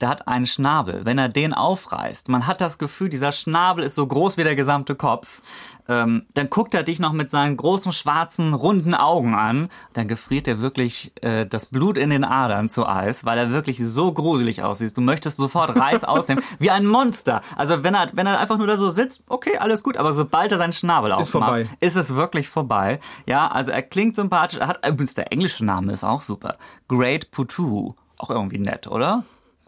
der 0.00 0.08
hat 0.08 0.28
einen 0.28 0.46
Schnabel. 0.46 1.04
Wenn 1.04 1.18
er 1.18 1.28
den 1.28 1.54
aufreißt, 1.54 2.28
man 2.28 2.46
hat 2.46 2.60
das 2.60 2.78
Gefühl, 2.78 3.08
dieser 3.08 3.32
Schnabel 3.32 3.84
ist 3.84 3.94
so 3.94 4.06
groß 4.06 4.36
wie 4.36 4.44
der 4.44 4.56
gesamte 4.56 4.94
Kopf. 4.94 5.40
Ähm, 5.86 6.24
dann 6.32 6.48
guckt 6.48 6.74
er 6.74 6.82
dich 6.82 6.98
noch 6.98 7.12
mit 7.12 7.30
seinen 7.30 7.56
großen, 7.56 7.92
schwarzen, 7.92 8.54
runden 8.54 8.94
Augen 8.94 9.34
an. 9.34 9.68
Dann 9.92 10.08
gefriert 10.08 10.48
er 10.48 10.60
wirklich 10.60 11.12
äh, 11.20 11.46
das 11.46 11.66
Blut 11.66 11.98
in 11.98 12.10
den 12.10 12.24
Adern 12.24 12.70
zu 12.70 12.86
Eis, 12.86 13.24
weil 13.24 13.36
er 13.36 13.50
wirklich 13.50 13.84
so 13.84 14.12
gruselig 14.12 14.62
aussieht. 14.62 14.96
Du 14.96 15.02
möchtest 15.02 15.36
sofort 15.36 15.76
Reis 15.76 16.02
ausnehmen, 16.04 16.42
wie 16.58 16.70
ein 16.70 16.86
Monster. 16.86 17.42
Also 17.56 17.82
wenn 17.84 17.94
er, 17.94 18.08
wenn 18.14 18.26
er 18.26 18.40
einfach 18.40 18.56
nur 18.56 18.66
da 18.66 18.76
so 18.78 18.90
sitzt, 18.90 19.22
okay, 19.28 19.58
alles 19.58 19.82
gut. 19.82 19.98
Aber 19.98 20.14
sobald 20.14 20.52
er 20.52 20.58
seinen 20.58 20.72
Schnabel 20.72 21.12
aufmacht, 21.12 21.30
vorbei. 21.30 21.68
ist 21.80 21.96
es 21.96 22.14
wirklich 22.14 22.48
vorbei. 22.48 22.98
Ja, 23.26 23.48
also 23.48 23.70
er 23.70 23.82
klingt 23.82 24.16
sympathisch. 24.16 24.58
Er 24.60 24.68
hat 24.68 24.86
übrigens 24.86 25.14
der 25.14 25.32
englische 25.32 25.64
Name 25.64 25.92
ist 25.92 26.04
auch 26.04 26.22
super. 26.22 26.56
Great 26.88 27.30
Putu. 27.30 27.94
Auch 28.16 28.30
irgendwie 28.30 28.58
nett, 28.58 28.86
oder? 28.86 29.24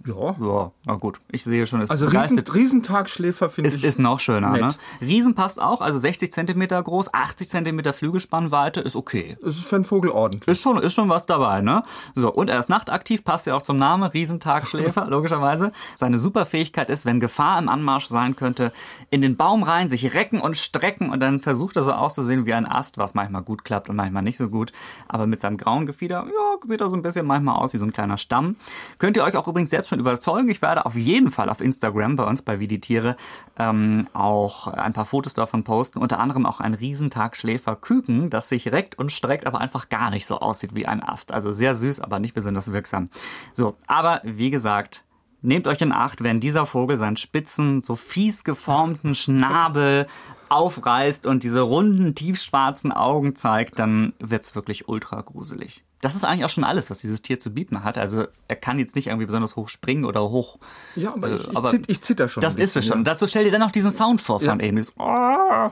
Ja. 0.07 0.37
Ja, 0.41 0.71
na 0.85 0.95
gut. 0.95 1.21
Ich 1.31 1.45
sehe 1.45 1.67
schon, 1.67 1.81
es 1.81 1.91
Also 1.91 2.07
Riesen. 2.07 2.39
Riesentagschläfer 2.39 3.49
finde 3.49 3.69
Ist, 3.69 3.79
ich. 3.79 3.85
ist 3.85 3.99
noch 3.99 4.21
schöner, 4.21 4.51
nett. 4.51 4.61
ne? 4.61 4.69
Riesen 5.01 5.35
passt 5.35 5.61
auch, 5.61 5.81
also 5.81 5.99
60 5.99 6.31
Zentimeter 6.33 6.83
groß, 6.83 7.13
80 7.13 7.49
Zentimeter 7.49 7.93
Flügelspannweite, 7.93 8.81
ist 8.81 8.97
okay. 8.97 9.37
Das 9.41 9.55
ist 9.57 9.67
für 9.67 9.77
einen 9.77 9.85
Vogel 9.85 10.11
ordentlich. 10.11 10.47
Ist 10.49 10.63
schon, 10.63 10.79
ist 10.79 10.95
schon 10.95 11.09
was 11.09 11.27
dabei, 11.27 11.61
ne? 11.61 11.83
So, 12.15 12.33
und 12.33 12.49
er 12.49 12.59
ist 12.59 12.69
nachtaktiv, 12.69 13.25
passt 13.25 13.47
ja 13.47 13.55
auch 13.57 13.63
zum 13.63 13.77
Namen, 13.79 14.05
Riesentagschläfer, 14.05 15.07
logischerweise. 15.11 15.73
Seine 15.97 16.19
Superfähigkeit 16.19 16.89
ist, 16.91 17.07
wenn 17.07 17.21
Gefahr 17.21 17.59
im 17.59 17.69
Anmarsch 17.69 18.07
sein 18.07 18.37
könnte, 18.37 18.73
in 19.11 19.23
den 19.23 19.37
Baum 19.37 19.63
rein, 19.63 19.89
sich 19.89 20.15
recken 20.15 20.41
und 20.41 20.57
strecken 20.57 21.11
und 21.11 21.21
dann 21.21 21.41
versucht 21.41 21.77
er 21.77 21.83
so 21.83 21.93
auszusehen 21.93 22.47
wie 22.47 22.55
ein 22.55 22.67
Ast, 22.67 22.99
was 22.99 23.15
manchmal 23.15 23.43
gut 23.43 23.65
klappt 23.65 23.89
und 23.89 23.97
manchmal 23.97 24.23
nicht 24.23 24.37
so 24.39 24.49
gut. 24.49 24.73
Aber 25.09 25.27
mit 25.27 25.41
seinem 25.41 25.57
grauen 25.57 25.87
Gefieder, 25.87 26.25
ja, 26.27 26.69
sieht 26.69 26.81
er 26.81 26.89
so 26.89 26.97
ein 26.97 27.03
bisschen 27.03 27.27
manchmal 27.27 27.57
aus 27.57 27.73
wie 27.75 27.79
so 27.79 27.85
ein 27.85 27.93
kleiner 27.93 28.19
Stamm. 28.19 28.57
Könnt 28.99 29.17
ihr 29.17 29.25
euch 29.25 29.37
auch 29.37 29.49
übrigens 29.49 29.71
selbst 29.71 29.89
schon 29.89 29.96
überzeugen. 29.99 30.49
Ich 30.49 30.63
werde 30.63 30.87
auf 30.87 30.95
jeden 30.95 31.31
Fall 31.31 31.49
auf 31.49 31.61
Instagram 31.61 32.17
bei 32.17 32.25
uns 32.25 32.43
bei 32.43 32.61
Wie 32.61 32.69
die 32.69 32.81
Tiere 32.81 33.17
ähm, 33.59 34.09
auch 34.13 34.67
ein 34.69 34.93
paar 34.93 35.07
Fotos 35.07 35.35
davon 35.35 35.65
posten. 35.65 35.99
Unter 35.99 36.19
anderem 36.19 36.47
auch 36.47 36.61
ein 36.61 36.75
Riesentagschläfer 36.75 37.77
Küken, 37.77 38.31
das 38.31 38.49
sich 38.49 38.73
reckt 38.73 38.99
und 38.99 39.13
streckt, 39.13 39.47
aber 39.47 39.61
einfach 39.61 39.89
gar 39.89 40.11
nicht 40.11 40.27
so 40.27 40.39
aussieht 40.39 40.75
wie 40.75 40.87
ein 40.87 41.03
Ast. 41.03 41.33
Also 41.33 41.53
sehr 41.53 41.75
süß, 41.75 42.01
aber 42.01 42.19
nicht 42.19 42.35
besonders 42.35 42.73
wirksam. 42.73 43.09
So, 43.53 43.77
aber 43.87 44.21
wie 44.25 44.51
gesagt, 44.51 45.06
Nehmt 45.43 45.67
euch 45.67 45.81
in 45.81 45.93
Acht, 45.93 46.23
wenn 46.23 46.41
dieser 46.41 46.67
Vogel 46.67 46.97
seinen 46.97 47.17
spitzen, 47.17 47.83
so 47.83 47.95
fies 47.95 48.43
geformten 48.43 49.15
Schnabel 49.15 50.07
aufreißt 50.49 51.27
und 51.27 51.43
diese 51.43 51.61
runden, 51.61 52.15
tiefschwarzen 52.15 52.93
Augen 52.93 53.37
zeigt, 53.37 53.79
dann 53.79 54.13
wird's 54.19 54.55
wirklich 54.55 54.89
ultra 54.89 55.21
gruselig. 55.21 55.85
Das 56.01 56.15
ist 56.15 56.25
eigentlich 56.25 56.45
auch 56.45 56.51
schon 56.51 56.65
alles, 56.65 56.91
was 56.91 56.99
dieses 56.99 57.23
Tier 57.23 57.41
zu 57.41 57.51
bieten 57.51 57.83
hat. 57.83 57.99
Also 57.99 58.27
er 58.49 58.57
kann 58.57 58.79
jetzt 58.79 58.97
nicht 58.97 59.09
irgendwie 59.09 59.27
besonders 59.27 59.57
hoch 59.57 59.69
springen 59.69 60.05
oder 60.05 60.23
hoch. 60.23 60.59
Ja, 60.95 61.15
aber 61.15 61.33
ich, 61.33 61.49
ich, 61.49 61.57
aber 61.57 61.71
zit, 61.71 61.91
ich 61.91 62.01
zitter 62.03 62.29
schon. 62.29 62.43
Das 62.43 62.57
ein 62.57 62.61
ist 62.63 62.71
es 62.71 62.75
bisschen, 62.75 62.93
schon. 62.93 62.99
Ja. 63.01 63.05
Dazu 63.05 63.27
stell 63.27 63.45
dir 63.45 63.51
dann 63.51 63.61
noch 63.61 63.71
diesen 63.71 63.91
Sound 63.91 64.21
vor 64.21 64.41
von 64.41 64.61
Ja. 64.61 64.67
eben. 64.67 64.77
Dieses, 64.77 64.93
oh, 64.99 65.71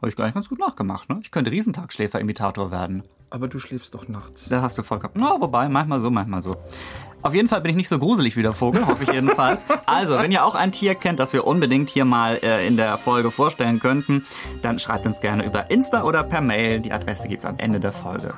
habe 0.00 0.08
ich 0.08 0.16
gar 0.16 0.24
nicht 0.24 0.34
ganz 0.34 0.48
gut 0.48 0.58
nachgemacht. 0.58 1.08
Ne? 1.08 1.20
Ich 1.22 1.30
könnte 1.30 1.50
Riesentagschläfer-Imitator 1.50 2.70
werden. 2.70 3.02
Aber 3.28 3.48
du 3.48 3.58
schläfst 3.58 3.94
doch 3.94 4.08
nachts. 4.08 4.48
Da 4.48 4.62
hast 4.62 4.76
du 4.78 4.82
vollkommen. 4.82 5.14
Na, 5.16 5.36
wobei, 5.38 5.68
manchmal 5.68 6.00
so, 6.00 6.10
manchmal 6.10 6.40
so. 6.40 6.56
Auf 7.22 7.34
jeden 7.34 7.48
Fall 7.48 7.60
bin 7.60 7.70
ich 7.70 7.76
nicht 7.76 7.88
so 7.88 7.98
gruselig 7.98 8.36
wie 8.36 8.42
der 8.42 8.54
Vogel, 8.54 8.86
hoffe 8.86 9.04
ich 9.04 9.12
jedenfalls. 9.12 9.64
Also, 9.86 10.18
wenn 10.18 10.30
ihr 10.30 10.44
auch 10.44 10.54
ein 10.54 10.72
Tier 10.72 10.94
kennt, 10.94 11.18
das 11.18 11.32
wir 11.32 11.46
unbedingt 11.46 11.90
hier 11.90 12.04
mal 12.04 12.38
äh, 12.42 12.66
in 12.66 12.76
der 12.76 12.96
Folge 12.96 13.30
vorstellen 13.30 13.80
könnten, 13.80 14.24
dann 14.62 14.78
schreibt 14.78 15.04
uns 15.04 15.20
gerne 15.20 15.44
über 15.44 15.70
Insta 15.70 16.04
oder 16.04 16.22
per 16.22 16.40
Mail. 16.40 16.80
Die 16.80 16.92
Adresse 16.92 17.28
gibt's 17.28 17.44
am 17.44 17.58
Ende 17.58 17.80
der 17.80 17.92
Folge. 17.92 18.34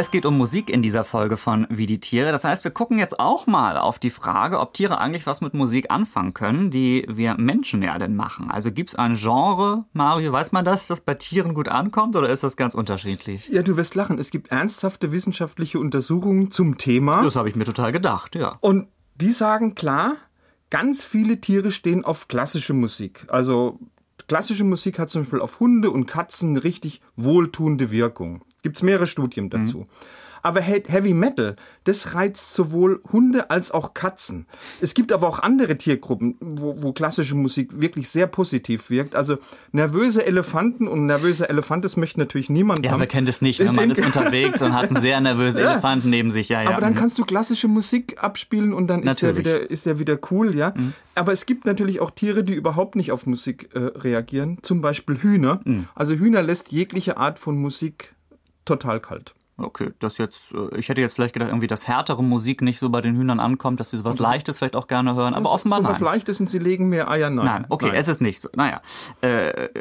Es 0.00 0.12
geht 0.12 0.26
um 0.26 0.38
Musik 0.38 0.70
in 0.70 0.80
dieser 0.80 1.02
Folge 1.02 1.36
von 1.36 1.66
Wie 1.70 1.86
die 1.86 1.98
Tiere. 1.98 2.30
Das 2.30 2.44
heißt, 2.44 2.62
wir 2.62 2.70
gucken 2.70 3.00
jetzt 3.00 3.18
auch 3.18 3.48
mal 3.48 3.76
auf 3.76 3.98
die 3.98 4.10
Frage, 4.10 4.60
ob 4.60 4.72
Tiere 4.72 4.98
eigentlich 4.98 5.26
was 5.26 5.40
mit 5.40 5.54
Musik 5.54 5.90
anfangen 5.90 6.34
können, 6.34 6.70
die 6.70 7.04
wir 7.08 7.34
Menschen 7.34 7.82
ja 7.82 7.98
denn 7.98 8.14
machen. 8.14 8.48
Also 8.48 8.70
gibt's 8.70 8.94
ein 8.94 9.16
Genre, 9.16 9.86
Mario, 9.94 10.30
weiß 10.30 10.52
man 10.52 10.64
das, 10.64 10.86
das 10.86 11.00
bei 11.00 11.14
Tieren 11.14 11.52
gut 11.52 11.68
ankommt 11.68 12.14
oder 12.14 12.28
ist 12.28 12.44
das 12.44 12.56
ganz 12.56 12.76
unterschiedlich? 12.76 13.48
Ja, 13.48 13.62
du 13.62 13.76
wirst 13.76 13.96
lachen. 13.96 14.20
Es 14.20 14.30
gibt 14.30 14.52
ernsthafte 14.52 15.10
wissenschaftliche 15.10 15.80
Untersuchungen 15.80 16.52
zum 16.52 16.78
Thema. 16.78 17.24
Das 17.24 17.34
habe 17.34 17.48
ich 17.48 17.56
mir 17.56 17.64
total 17.64 17.90
gedacht, 17.90 18.36
ja. 18.36 18.56
Und 18.60 18.86
die 19.16 19.32
sagen 19.32 19.74
klar, 19.74 20.12
ganz 20.70 21.04
viele 21.04 21.40
Tiere 21.40 21.72
stehen 21.72 22.04
auf 22.04 22.28
klassische 22.28 22.72
Musik. 22.72 23.26
Also 23.26 23.80
klassische 24.28 24.62
Musik 24.62 25.00
hat 25.00 25.10
zum 25.10 25.22
Beispiel 25.22 25.40
auf 25.40 25.58
Hunde 25.58 25.90
und 25.90 26.06
Katzen 26.06 26.50
eine 26.50 26.62
richtig 26.62 27.00
wohltuende 27.16 27.90
Wirkung. 27.90 28.44
Gibt 28.68 28.76
es 28.76 28.82
mehrere 28.82 29.06
Studien 29.06 29.48
dazu. 29.50 29.86
Aber 30.40 30.60
Heavy 30.60 31.14
Metal, 31.14 31.56
das 31.82 32.14
reizt 32.14 32.54
sowohl 32.54 33.02
Hunde 33.12 33.50
als 33.50 33.72
auch 33.72 33.92
Katzen. 33.92 34.46
Es 34.80 34.94
gibt 34.94 35.10
aber 35.10 35.26
auch 35.28 35.40
andere 35.40 35.76
Tiergruppen, 35.76 36.36
wo, 36.40 36.80
wo 36.80 36.92
klassische 36.92 37.34
Musik 37.34 37.80
wirklich 37.80 38.08
sehr 38.08 38.28
positiv 38.28 38.88
wirkt. 38.88 39.16
Also 39.16 39.36
nervöse 39.72 40.24
Elefanten 40.24 40.86
und 40.86 41.06
nervöse 41.06 41.48
Elefantes 41.48 41.96
möchte 41.96 42.20
natürlich 42.20 42.50
niemand 42.50 42.84
Ja, 42.84 42.92
haben. 42.92 43.00
wer 43.00 43.08
kennt 43.08 43.28
es 43.28 43.42
nicht? 43.42 43.58
ne? 43.58 43.72
Man 43.74 43.90
ist 43.90 44.00
unterwegs 44.00 44.62
und 44.62 44.74
hat 44.74 44.90
einen 44.92 45.00
sehr 45.02 45.20
nervösen 45.20 45.58
Ja. 45.62 45.72
Elefanten 45.72 46.08
neben 46.08 46.30
sich. 46.30 46.48
Ja, 46.50 46.62
ja. 46.62 46.70
Aber 46.70 46.80
dann 46.82 46.92
Mhm. 46.92 46.98
kannst 46.98 47.18
du 47.18 47.24
klassische 47.24 47.66
Musik 47.66 48.22
abspielen 48.22 48.72
und 48.72 48.86
dann 48.86 49.02
ist 49.02 49.20
der. 49.20 49.32
Mhm. 49.32 49.38
wieder, 49.38 49.68
ist 49.68 49.86
der 49.86 49.98
wieder 49.98 50.18
cool, 50.30 50.54
ja. 50.54 50.72
Aber 51.16 51.32
es 51.32 51.46
gibt 51.46 51.64
natürlich 51.66 51.98
auch 51.98 52.12
Tiere, 52.12 52.44
die 52.44 52.54
überhaupt 52.54 52.94
nicht 52.94 53.10
auf 53.10 53.26
Musik 53.26 53.70
äh, 53.74 53.78
reagieren. 53.98 54.58
Zum 54.62 54.82
Beispiel 54.82 55.16
Hühner. 55.20 55.60
Mhm. 55.64 55.88
Also 55.96 56.14
Hühner 56.14 56.42
lässt 56.44 56.70
jegliche 56.70 57.16
Art 57.16 57.40
von 57.40 57.56
Musik 57.60 58.14
total 58.68 59.00
kalt. 59.00 59.34
Okay, 59.60 59.90
das 59.98 60.18
jetzt, 60.18 60.54
äh, 60.54 60.78
ich 60.78 60.88
hätte 60.88 61.00
jetzt 61.00 61.14
vielleicht 61.16 61.34
gedacht, 61.34 61.48
irgendwie, 61.50 61.66
dass 61.66 61.88
härtere 61.88 62.22
Musik 62.22 62.62
nicht 62.62 62.78
so 62.78 62.90
bei 62.90 63.00
den 63.00 63.16
Hühnern 63.16 63.40
ankommt, 63.40 63.80
dass 63.80 63.90
sie 63.90 63.96
sowas 63.96 64.20
Leichtes 64.20 64.58
vielleicht 64.58 64.76
auch 64.76 64.86
gerne 64.86 65.16
hören, 65.16 65.34
aber 65.34 65.50
offenbar 65.50 65.80
so 65.80 65.82
nein. 65.82 65.90
was 65.90 66.00
Leichtes 66.00 66.38
und 66.38 66.48
sie 66.48 66.60
legen 66.60 66.88
mehr 66.88 67.10
Eier. 67.10 67.28
Nein, 67.28 67.44
Nein, 67.44 67.66
okay, 67.68 67.90
es 67.92 68.06
ist 68.06 68.20
nicht 68.20 68.40
so. 68.40 68.48
Naja. 68.54 68.80
Äh, 69.20 69.48
äh, 69.48 69.80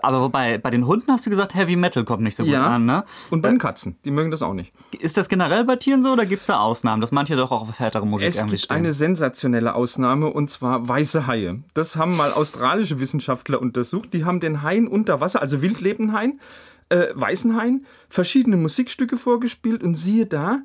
aber 0.00 0.20
wobei, 0.20 0.58
bei 0.58 0.70
den 0.70 0.86
Hunden 0.86 1.10
hast 1.10 1.26
du 1.26 1.30
gesagt, 1.30 1.56
Heavy 1.56 1.74
Metal 1.74 2.04
kommt 2.04 2.22
nicht 2.22 2.36
so 2.36 2.44
gut 2.44 2.52
Ja. 2.52 2.68
an, 2.68 2.86
ne? 2.86 3.02
Und 3.30 3.42
bei 3.42 3.48
den 3.48 3.58
Katzen, 3.58 3.96
die 4.04 4.12
mögen 4.12 4.30
das 4.30 4.42
auch 4.42 4.54
nicht. 4.54 4.72
Ist 4.96 5.16
das 5.16 5.28
generell 5.28 5.64
bei 5.64 5.74
Tieren 5.74 6.04
so 6.04 6.12
oder 6.12 6.24
gibt 6.24 6.38
es 6.38 6.46
da 6.46 6.60
Ausnahmen, 6.60 7.00
dass 7.00 7.10
manche 7.10 7.34
doch 7.34 7.50
auch 7.50 7.62
auf 7.62 7.80
härtere 7.80 8.06
Musik 8.06 8.28
Es 8.28 8.36
irgendwie 8.36 8.52
gibt 8.54 8.66
stehen? 8.66 8.76
eine 8.76 8.92
sensationelle 8.92 9.74
Ausnahme 9.74 10.28
und 10.28 10.50
zwar 10.50 10.86
weiße 10.88 11.26
Haie. 11.26 11.64
Das 11.74 11.96
haben 11.96 12.16
mal 12.16 12.32
australische 12.32 13.00
Wissenschaftler 13.00 13.60
untersucht. 13.60 14.12
Die 14.14 14.24
haben 14.24 14.38
den 14.38 14.62
Haien 14.62 14.86
unter 14.86 15.20
Wasser, 15.20 15.40
also 15.42 15.62
wildlebenden 15.62 16.16
Haien, 16.16 16.38
äh, 16.88 17.08
weißen 17.14 17.56
Haien, 17.56 17.86
verschiedene 18.08 18.56
Musikstücke 18.56 19.16
vorgespielt 19.16 19.82
und 19.82 19.94
siehe 19.94 20.26
da, 20.26 20.62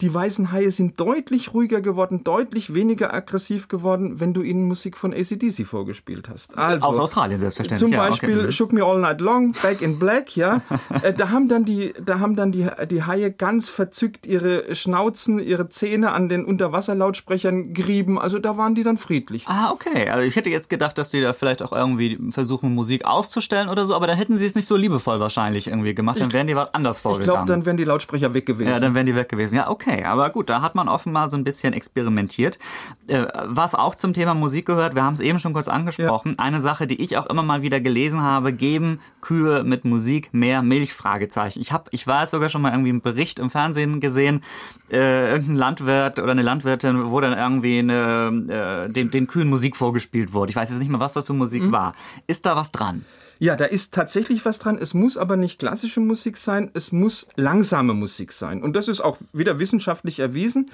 die 0.00 0.12
weißen 0.14 0.52
Haie 0.52 0.70
sind 0.70 1.00
deutlich 1.00 1.52
ruhiger 1.54 1.80
geworden, 1.80 2.22
deutlich 2.24 2.72
weniger 2.74 3.12
aggressiv 3.12 3.66
geworden, 3.68 4.20
wenn 4.20 4.32
du 4.32 4.42
ihnen 4.42 4.64
Musik 4.68 4.96
von 4.96 5.12
ACDC 5.12 5.66
vorgespielt 5.66 6.28
hast. 6.28 6.56
Also, 6.56 6.86
Aus 6.86 6.98
Australien 7.00 7.38
selbstverständlich. 7.38 7.80
zum 7.88 7.92
ja, 7.92 8.00
okay. 8.02 8.08
Beispiel 8.10 8.42
Mhm. 8.44 8.52
Shook 8.52 8.72
Me 8.72 8.84
All 8.84 9.00
Night 9.00 9.20
Long, 9.20 9.52
Back 9.62 9.82
in 9.82 9.98
Black, 9.98 10.36
ja. 10.36 10.60
Äh, 11.02 11.12
da 11.14 11.30
haben 11.30 11.48
dann 11.48 11.64
die, 11.64 11.92
da 12.04 12.18
haben 12.20 12.34
dann 12.36 12.52
die, 12.52 12.66
die 12.90 13.02
Haie 13.02 13.30
ganz 13.32 13.68
verzückt 13.68 14.26
ihre 14.26 14.74
Schnauzen, 14.74 15.38
ihre 15.38 15.68
Zähne 15.68 16.12
an 16.12 16.28
den 16.28 16.44
Unterwasserlautsprechern 16.44 17.72
gerieben. 17.74 18.18
Also 18.18 18.38
da 18.38 18.56
waren 18.56 18.74
die 18.74 18.82
dann 18.82 18.96
friedlich. 18.98 19.46
Ah, 19.46 19.70
okay. 19.72 20.08
Also 20.10 20.24
ich 20.24 20.36
hätte 20.36 20.50
jetzt 20.50 20.70
gedacht, 20.70 20.98
dass 20.98 21.10
die 21.10 21.20
da 21.20 21.32
vielleicht 21.32 21.62
auch 21.62 21.72
irgendwie 21.72 22.18
versuchen, 22.30 22.74
Musik 22.74 23.04
auszustellen 23.04 23.68
oder 23.68 23.84
so, 23.84 23.94
aber 23.94 24.06
dann 24.06 24.16
hätten 24.16 24.38
sie 24.38 24.46
es 24.46 24.54
nicht 24.54 24.66
so 24.66 24.76
liebevoll 24.76 25.20
wahrscheinlich 25.20 25.68
irgendwie 25.68 25.94
gemacht. 25.94 26.20
Dann 26.20 26.32
wären 26.32 26.46
die 26.46 26.56
was 26.56 26.72
anders 26.74 26.98
Ich 26.98 27.02
vorgegangen. 27.02 27.32
glaube, 27.46 27.46
dann 27.52 27.66
wären 27.66 27.76
die 27.76 27.84
Lautsprecher 27.84 28.34
weg 28.34 28.46
gewesen. 28.46 28.70
Ja, 28.70 28.80
dann 28.80 28.94
wären 28.94 29.06
die 29.06 29.14
weg 29.14 29.28
gewesen. 29.28 29.56
Ja, 29.56 29.68
okay. 29.70 29.87
Aber 30.04 30.30
gut, 30.30 30.48
da 30.50 30.60
hat 30.62 30.74
man 30.74 30.88
offenbar 30.88 31.30
so 31.30 31.36
ein 31.36 31.44
bisschen 31.44 31.72
experimentiert. 31.72 32.58
Äh, 33.06 33.26
was 33.44 33.74
auch 33.74 33.94
zum 33.94 34.12
Thema 34.12 34.34
Musik 34.34 34.66
gehört, 34.66 34.94
wir 34.94 35.02
haben 35.02 35.14
es 35.14 35.20
eben 35.20 35.38
schon 35.38 35.52
kurz 35.52 35.68
angesprochen. 35.68 36.38
Eine 36.38 36.60
Sache, 36.60 36.86
die 36.86 37.02
ich 37.02 37.16
auch 37.16 37.26
immer 37.26 37.42
mal 37.42 37.62
wieder 37.62 37.80
gelesen 37.80 38.22
habe, 38.22 38.52
geben 38.52 39.00
Kühe 39.20 39.64
mit 39.64 39.84
Musik 39.84 40.28
mehr 40.32 40.62
Milch? 40.62 40.92
Fragezeichen. 40.92 41.60
Ich 41.60 41.72
habe, 41.72 41.84
ich 41.92 42.06
war 42.06 42.24
es 42.24 42.30
sogar 42.30 42.48
schon 42.48 42.62
mal 42.62 42.72
irgendwie 42.72 42.90
im 42.90 43.00
Bericht 43.00 43.38
im 43.38 43.50
Fernsehen 43.50 44.00
gesehen, 44.00 44.42
äh, 44.90 45.30
irgendein 45.32 45.56
Landwirt 45.56 46.18
oder 46.20 46.32
eine 46.32 46.42
Landwirtin, 46.42 47.10
wo 47.10 47.20
dann 47.20 47.32
irgendwie 47.36 47.78
eine, 47.78 48.86
äh, 48.88 48.92
den, 48.92 49.10
den 49.10 49.26
Kühen 49.26 49.48
Musik 49.48 49.76
vorgespielt 49.76 50.32
wurde. 50.32 50.50
Ich 50.50 50.56
weiß 50.56 50.70
jetzt 50.70 50.78
nicht 50.78 50.88
mehr, 50.90 51.00
was 51.00 51.12
das 51.14 51.26
für 51.26 51.32
Musik 51.34 51.62
Mhm. 51.64 51.72
war. 51.72 51.92
Ist 52.26 52.46
da 52.46 52.56
was 52.56 52.72
dran? 52.72 53.04
Ja, 53.40 53.54
da 53.54 53.66
ist 53.66 53.94
tatsächlich 53.94 54.44
was 54.44 54.58
dran. 54.58 54.78
Es 54.78 54.94
muss 54.94 55.16
aber 55.16 55.36
nicht 55.36 55.60
klassische 55.60 56.00
Musik 56.00 56.36
sein, 56.36 56.70
es 56.74 56.90
muss 56.90 57.28
langsame 57.36 57.94
Musik 57.94 58.32
sein. 58.32 58.62
Und 58.62 58.74
das 58.74 58.88
ist 58.88 59.00
auch 59.00 59.18
wieder 59.32 59.60
wissenschaftlich 59.60 60.18
erwiesen. 60.18 60.66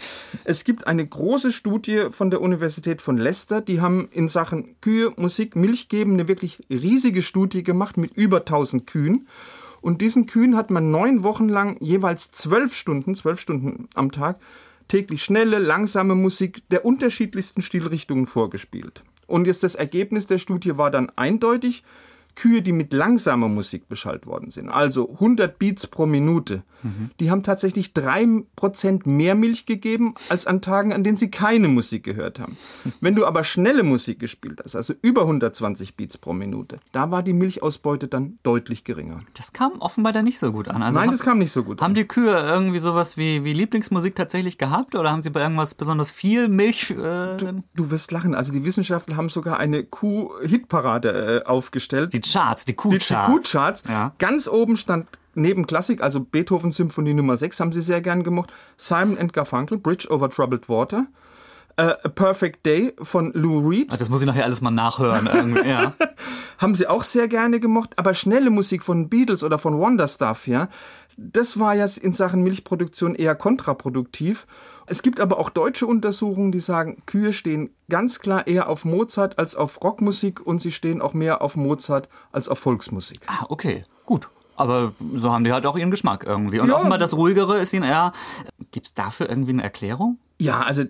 Es 0.44 0.64
gibt 0.64 0.86
eine 0.86 1.06
große 1.06 1.52
Studie 1.52 2.06
von 2.08 2.30
der 2.30 2.40
Universität 2.40 3.02
von 3.02 3.18
Leicester, 3.18 3.60
die 3.60 3.82
haben 3.82 4.08
in 4.12 4.28
Sachen 4.28 4.80
Kühe, 4.80 5.12
Musik, 5.16 5.56
Milch 5.56 5.90
geben 5.90 6.14
eine 6.14 6.26
wirklich 6.26 6.60
riesige 6.70 7.20
Studie 7.22 7.62
gemacht 7.62 7.98
mit 7.98 8.16
über 8.16 8.38
1000 8.38 8.86
Kühen. 8.86 9.28
Und 9.82 10.00
diesen 10.00 10.24
Kühen 10.24 10.56
hat 10.56 10.70
man 10.70 10.90
neun 10.90 11.22
Wochen 11.22 11.50
lang 11.50 11.76
jeweils 11.80 12.30
zwölf 12.30 12.74
Stunden, 12.74 13.14
zwölf 13.14 13.38
Stunden 13.38 13.88
am 13.94 14.10
Tag, 14.10 14.38
täglich 14.88 15.22
schnelle, 15.22 15.58
langsame 15.58 16.14
Musik 16.14 16.62
der 16.70 16.86
unterschiedlichsten 16.86 17.60
Stilrichtungen 17.60 18.24
vorgespielt. 18.26 19.02
Und 19.26 19.46
jetzt 19.46 19.62
das 19.62 19.74
Ergebnis 19.74 20.26
der 20.26 20.38
Studie 20.38 20.78
war 20.78 20.90
dann 20.90 21.10
eindeutig, 21.16 21.84
Kühe, 22.36 22.62
die 22.62 22.72
mit 22.72 22.92
langsamer 22.92 23.48
Musik 23.48 23.88
beschallt 23.88 24.26
worden 24.26 24.50
sind, 24.50 24.68
also 24.68 25.10
100 25.14 25.58
Beats 25.58 25.86
pro 25.86 26.06
Minute, 26.06 26.62
die 27.18 27.30
haben 27.30 27.42
tatsächlich 27.42 27.92
3% 27.94 29.08
mehr 29.08 29.34
Milch 29.34 29.64
gegeben 29.64 30.14
als 30.28 30.46
an 30.46 30.60
Tagen, 30.60 30.92
an 30.92 31.02
denen 31.02 31.16
sie 31.16 31.30
keine 31.30 31.68
Musik 31.68 32.02
gehört 32.04 32.38
haben. 32.40 32.56
Wenn 33.00 33.14
du 33.14 33.24
aber 33.24 33.42
schnelle 33.44 33.82
Musik 33.82 34.18
gespielt 34.18 34.60
hast, 34.62 34.76
also 34.76 34.92
über 35.00 35.22
120 35.22 35.96
Beats 35.96 36.18
pro 36.18 36.32
Minute, 36.34 36.80
da 36.92 37.10
war 37.10 37.22
die 37.22 37.32
Milchausbeute 37.32 38.06
dann 38.08 38.38
deutlich 38.42 38.84
geringer. 38.84 39.16
Das 39.34 39.52
kam 39.54 39.80
offenbar 39.80 40.12
da 40.12 40.20
nicht 40.20 40.38
so 40.38 40.52
gut 40.52 40.68
an. 40.68 40.82
Also 40.82 40.98
Nein, 40.98 41.08
haben- 41.08 41.14
das 41.16 41.24
kam 41.24 41.38
nicht 41.38 41.52
so 41.52 41.62
gut. 41.64 41.80
Haben 41.80 41.92
an. 41.92 41.94
die 41.94 42.04
Kühe 42.04 42.36
irgendwie 42.38 42.80
sowas 42.80 43.16
wie, 43.16 43.44
wie 43.44 43.54
Lieblingsmusik 43.54 44.14
tatsächlich 44.14 44.58
gehabt 44.58 44.94
oder 44.94 45.10
haben 45.10 45.22
sie 45.22 45.30
bei 45.30 45.40
irgendwas 45.40 45.74
besonders 45.74 46.10
viel 46.10 46.48
Milch? 46.48 46.90
Äh, 46.90 47.36
Du 47.74 47.90
wirst 47.90 48.12
lachen, 48.12 48.34
also 48.34 48.52
die 48.52 48.64
Wissenschaftler 48.64 49.16
haben 49.16 49.28
sogar 49.30 49.58
eine 49.58 49.84
Kuh-Hitparade 49.84 51.42
äh, 51.44 51.48
aufgestellt. 51.48 52.12
die 52.12 52.20
Charts, 52.32 52.64
die 52.64 52.72
Die, 52.72 52.76
die 52.76 52.98
Kuhcharts. 52.98 53.26
Kuhcharts. 53.26 53.82
Ja. 53.88 54.12
Ganz 54.18 54.48
oben 54.48 54.76
stand 54.76 55.06
neben 55.34 55.66
Klassik, 55.66 56.02
also 56.02 56.20
Beethoven 56.20 56.70
Symphonie 56.72 57.14
Nummer 57.14 57.36
6, 57.36 57.60
haben 57.60 57.72
sie 57.72 57.80
sehr 57.80 58.00
gern 58.00 58.22
gemocht. 58.22 58.52
Simon 58.76 59.18
and 59.18 59.32
Garfunkel, 59.32 59.78
Bridge 59.78 60.08
over 60.10 60.30
Troubled 60.30 60.68
Water. 60.68 61.06
Äh, 61.76 61.82
A 62.04 62.08
Perfect 62.08 62.64
Day 62.66 62.94
von 63.02 63.32
Lou 63.34 63.68
Reed. 63.68 63.92
Ah, 63.92 63.96
Das 63.96 64.08
muss 64.08 64.20
ich 64.20 64.26
nachher 64.26 64.44
alles 64.44 64.60
mal 64.60 64.70
nachhören. 64.70 65.56
Ja. 65.66 65.92
haben 66.58 66.74
sie 66.74 66.86
auch 66.86 67.02
sehr 67.04 67.26
gerne 67.28 67.58
gemocht, 67.60 67.90
aber 67.96 68.14
schnelle 68.14 68.50
Musik 68.50 68.82
von 68.82 69.08
Beatles 69.08 69.42
oder 69.42 69.58
von 69.58 69.78
Wonder 69.78 70.06
Stuff, 70.08 70.46
ja, 70.46 70.68
das 71.16 71.58
war 71.58 71.74
ja 71.74 71.86
in 72.00 72.12
Sachen 72.12 72.42
Milchproduktion 72.42 73.14
eher 73.14 73.34
kontraproduktiv. 73.34 74.46
Es 74.86 75.02
gibt 75.02 75.20
aber 75.20 75.38
auch 75.38 75.48
deutsche 75.50 75.86
Untersuchungen, 75.86 76.52
die 76.52 76.60
sagen, 76.60 77.02
Kühe 77.06 77.32
stehen 77.32 77.70
ganz 77.88 78.18
klar 78.18 78.46
eher 78.46 78.68
auf 78.68 78.84
Mozart 78.84 79.38
als 79.38 79.54
auf 79.54 79.82
Rockmusik 79.82 80.44
und 80.44 80.60
sie 80.60 80.72
stehen 80.72 81.00
auch 81.00 81.14
mehr 81.14 81.40
auf 81.42 81.56
Mozart 81.56 82.08
als 82.32 82.48
auf 82.48 82.58
Volksmusik. 82.58 83.20
Ah, 83.26 83.46
okay, 83.48 83.84
gut. 84.06 84.28
Aber 84.56 84.92
so 85.16 85.32
haben 85.32 85.42
die 85.44 85.52
halt 85.52 85.66
auch 85.66 85.76
ihren 85.76 85.90
Geschmack 85.90 86.24
irgendwie. 86.26 86.60
Und 86.60 86.68
Ja. 86.68 86.76
offenbar 86.76 86.98
das 86.98 87.14
Ruhigere 87.14 87.58
ist 87.58 87.72
ihnen 87.72 87.84
eher. 87.84 88.12
Gibt 88.70 88.86
es 88.86 88.94
dafür 88.94 89.28
irgendwie 89.28 89.52
eine 89.52 89.62
Erklärung? 89.64 90.18
Ja, 90.44 90.60
also 90.60 90.84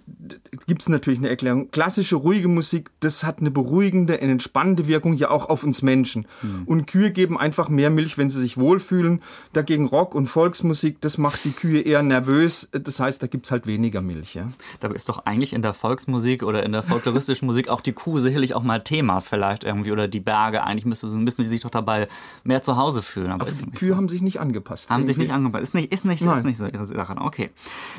gibt 0.66 0.82
es 0.82 0.88
natürlich 0.88 1.18
eine 1.18 1.28
Erklärung. 1.28 1.70
Klassische 1.70 2.16
ruhige 2.16 2.48
Musik, 2.48 2.90
das 3.00 3.22
hat 3.22 3.38
eine 3.38 3.50
beruhigende, 3.50 4.18
eine 4.20 4.32
entspannende 4.32 4.88
Wirkung 4.88 5.14
ja 5.14 5.30
auch 5.30 5.48
auf 5.48 5.62
uns 5.62 5.82
Menschen. 5.82 6.26
Und 6.66 6.86
Kühe 6.86 7.10
geben 7.10 7.38
einfach 7.38 7.68
mehr 7.68 7.90
Milch, 7.90 8.18
wenn 8.18 8.30
sie 8.30 8.40
sich 8.40 8.58
wohlfühlen. 8.58 9.22
Dagegen 9.52 9.86
Rock 9.86 10.14
und 10.14 10.26
Volksmusik, 10.26 11.00
das 11.00 11.18
macht 11.18 11.44
die 11.44 11.52
Kühe 11.52 11.80
eher 11.80 12.02
nervös. 12.02 12.68
Das 12.72 12.98
heißt, 12.98 13.22
da 13.22 13.28
gibt's 13.28 13.50
halt 13.50 13.66
weniger 13.66 14.00
Milch. 14.00 14.34
Ja? 14.34 14.48
Dabei 14.80 14.96
ist 14.96 15.08
doch 15.08 15.24
eigentlich 15.26 15.52
in 15.52 15.62
der 15.62 15.72
Volksmusik 15.72 16.42
oder 16.42 16.64
in 16.64 16.72
der 16.72 16.82
folkloristischen 16.82 17.46
Musik 17.46 17.68
auch 17.68 17.80
die 17.80 17.92
Kuh 17.92 18.18
sicherlich 18.18 18.54
auch 18.54 18.62
mal 18.62 18.82
Thema 18.82 19.20
vielleicht 19.20 19.62
irgendwie 19.62 19.92
oder 19.92 20.08
die 20.08 20.20
Berge. 20.20 20.64
Eigentlich 20.64 20.84
müsste, 20.84 21.06
müssen 21.06 21.42
die 21.42 21.48
sich 21.48 21.60
doch 21.60 21.70
dabei 21.70 22.08
mehr 22.42 22.62
zu 22.62 22.76
Hause 22.76 23.02
fühlen. 23.02 23.30
Aber 23.30 23.46
ist 23.46 23.60
Die 23.64 23.70
Kühe 23.70 23.90
so. 23.90 23.96
haben 23.96 24.08
sich 24.08 24.22
nicht 24.22 24.40
angepasst. 24.40 24.90
Haben 24.90 25.04
sich 25.04 25.16
Irgendwie. 25.16 25.28
nicht 25.28 25.34
angepasst. 25.34 25.62
Ist 25.62 25.74
nicht, 25.74 25.92
ist 25.92 26.04
nicht, 26.04 26.20
ist 26.22 26.44
nicht 26.44 26.58
so 26.58 26.66
ihre 26.66 26.86
Sache. 26.86 27.14
Okay. 27.18 27.50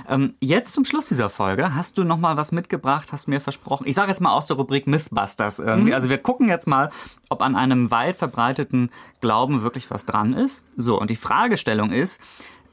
Ähm, 0.09 0.33
jetzt 0.41 0.73
zum 0.73 0.83
Schluss 0.83 1.07
dieser 1.07 1.29
Folge 1.29 1.44
hast 1.51 1.97
du 1.97 2.03
noch 2.03 2.17
mal 2.17 2.37
was 2.37 2.51
mitgebracht, 2.51 3.11
hast 3.11 3.27
mir 3.27 3.41
versprochen. 3.41 3.87
Ich 3.87 3.95
sage 3.95 4.09
jetzt 4.09 4.21
mal 4.21 4.31
aus 4.31 4.47
der 4.47 4.57
Rubrik 4.57 4.87
Mythbusters 4.87 5.59
irgendwie. 5.59 5.93
Also 5.93 6.09
wir 6.09 6.17
gucken 6.17 6.49
jetzt 6.49 6.67
mal, 6.67 6.89
ob 7.29 7.41
an 7.41 7.55
einem 7.55 7.91
weit 7.91 8.17
verbreiteten 8.17 8.89
Glauben 9.21 9.63
wirklich 9.63 9.89
was 9.91 10.05
dran 10.05 10.33
ist. 10.33 10.63
So, 10.75 10.99
und 10.99 11.09
die 11.09 11.15
Fragestellung 11.15 11.91
ist, 11.91 12.19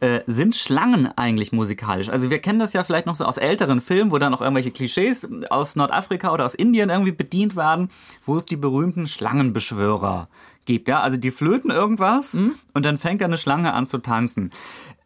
äh, 0.03 0.23
sind 0.27 0.57
Schlangen 0.57 1.07
eigentlich 1.17 1.53
musikalisch? 1.53 2.09
Also 2.09 2.29
wir 2.29 2.41
kennen 2.41 2.59
das 2.59 2.73
ja 2.73 2.83
vielleicht 2.83 3.07
noch 3.07 3.15
so 3.15 3.25
aus 3.25 3.37
älteren 3.37 3.81
Filmen, 3.81 4.11
wo 4.11 4.19
dann 4.19 4.33
noch 4.33 4.41
irgendwelche 4.41 4.73
Klischees 4.73 5.29
aus 5.49 5.77
Nordafrika 5.77 6.33
oder 6.33 6.45
aus 6.45 6.55
Indien 6.55 6.91
irgendwie 6.91 7.13
bedient 7.13 7.55
werden, 7.55 7.89
wo 8.25 8.37
es 8.37 8.45
die 8.45 8.57
berühmten 8.57 9.07
Schlangenbeschwörer 9.07 10.29
gibt. 10.65 10.89
Ja, 10.89 11.01
also 11.01 11.17
die 11.17 11.31
flöten 11.31 11.71
irgendwas 11.71 12.35
und 12.35 12.85
dann 12.85 12.99
fängt 12.99 13.23
eine 13.23 13.39
Schlange 13.39 13.75
an 13.75 13.87
zu 13.87 13.99
tanzen. 13.99 14.51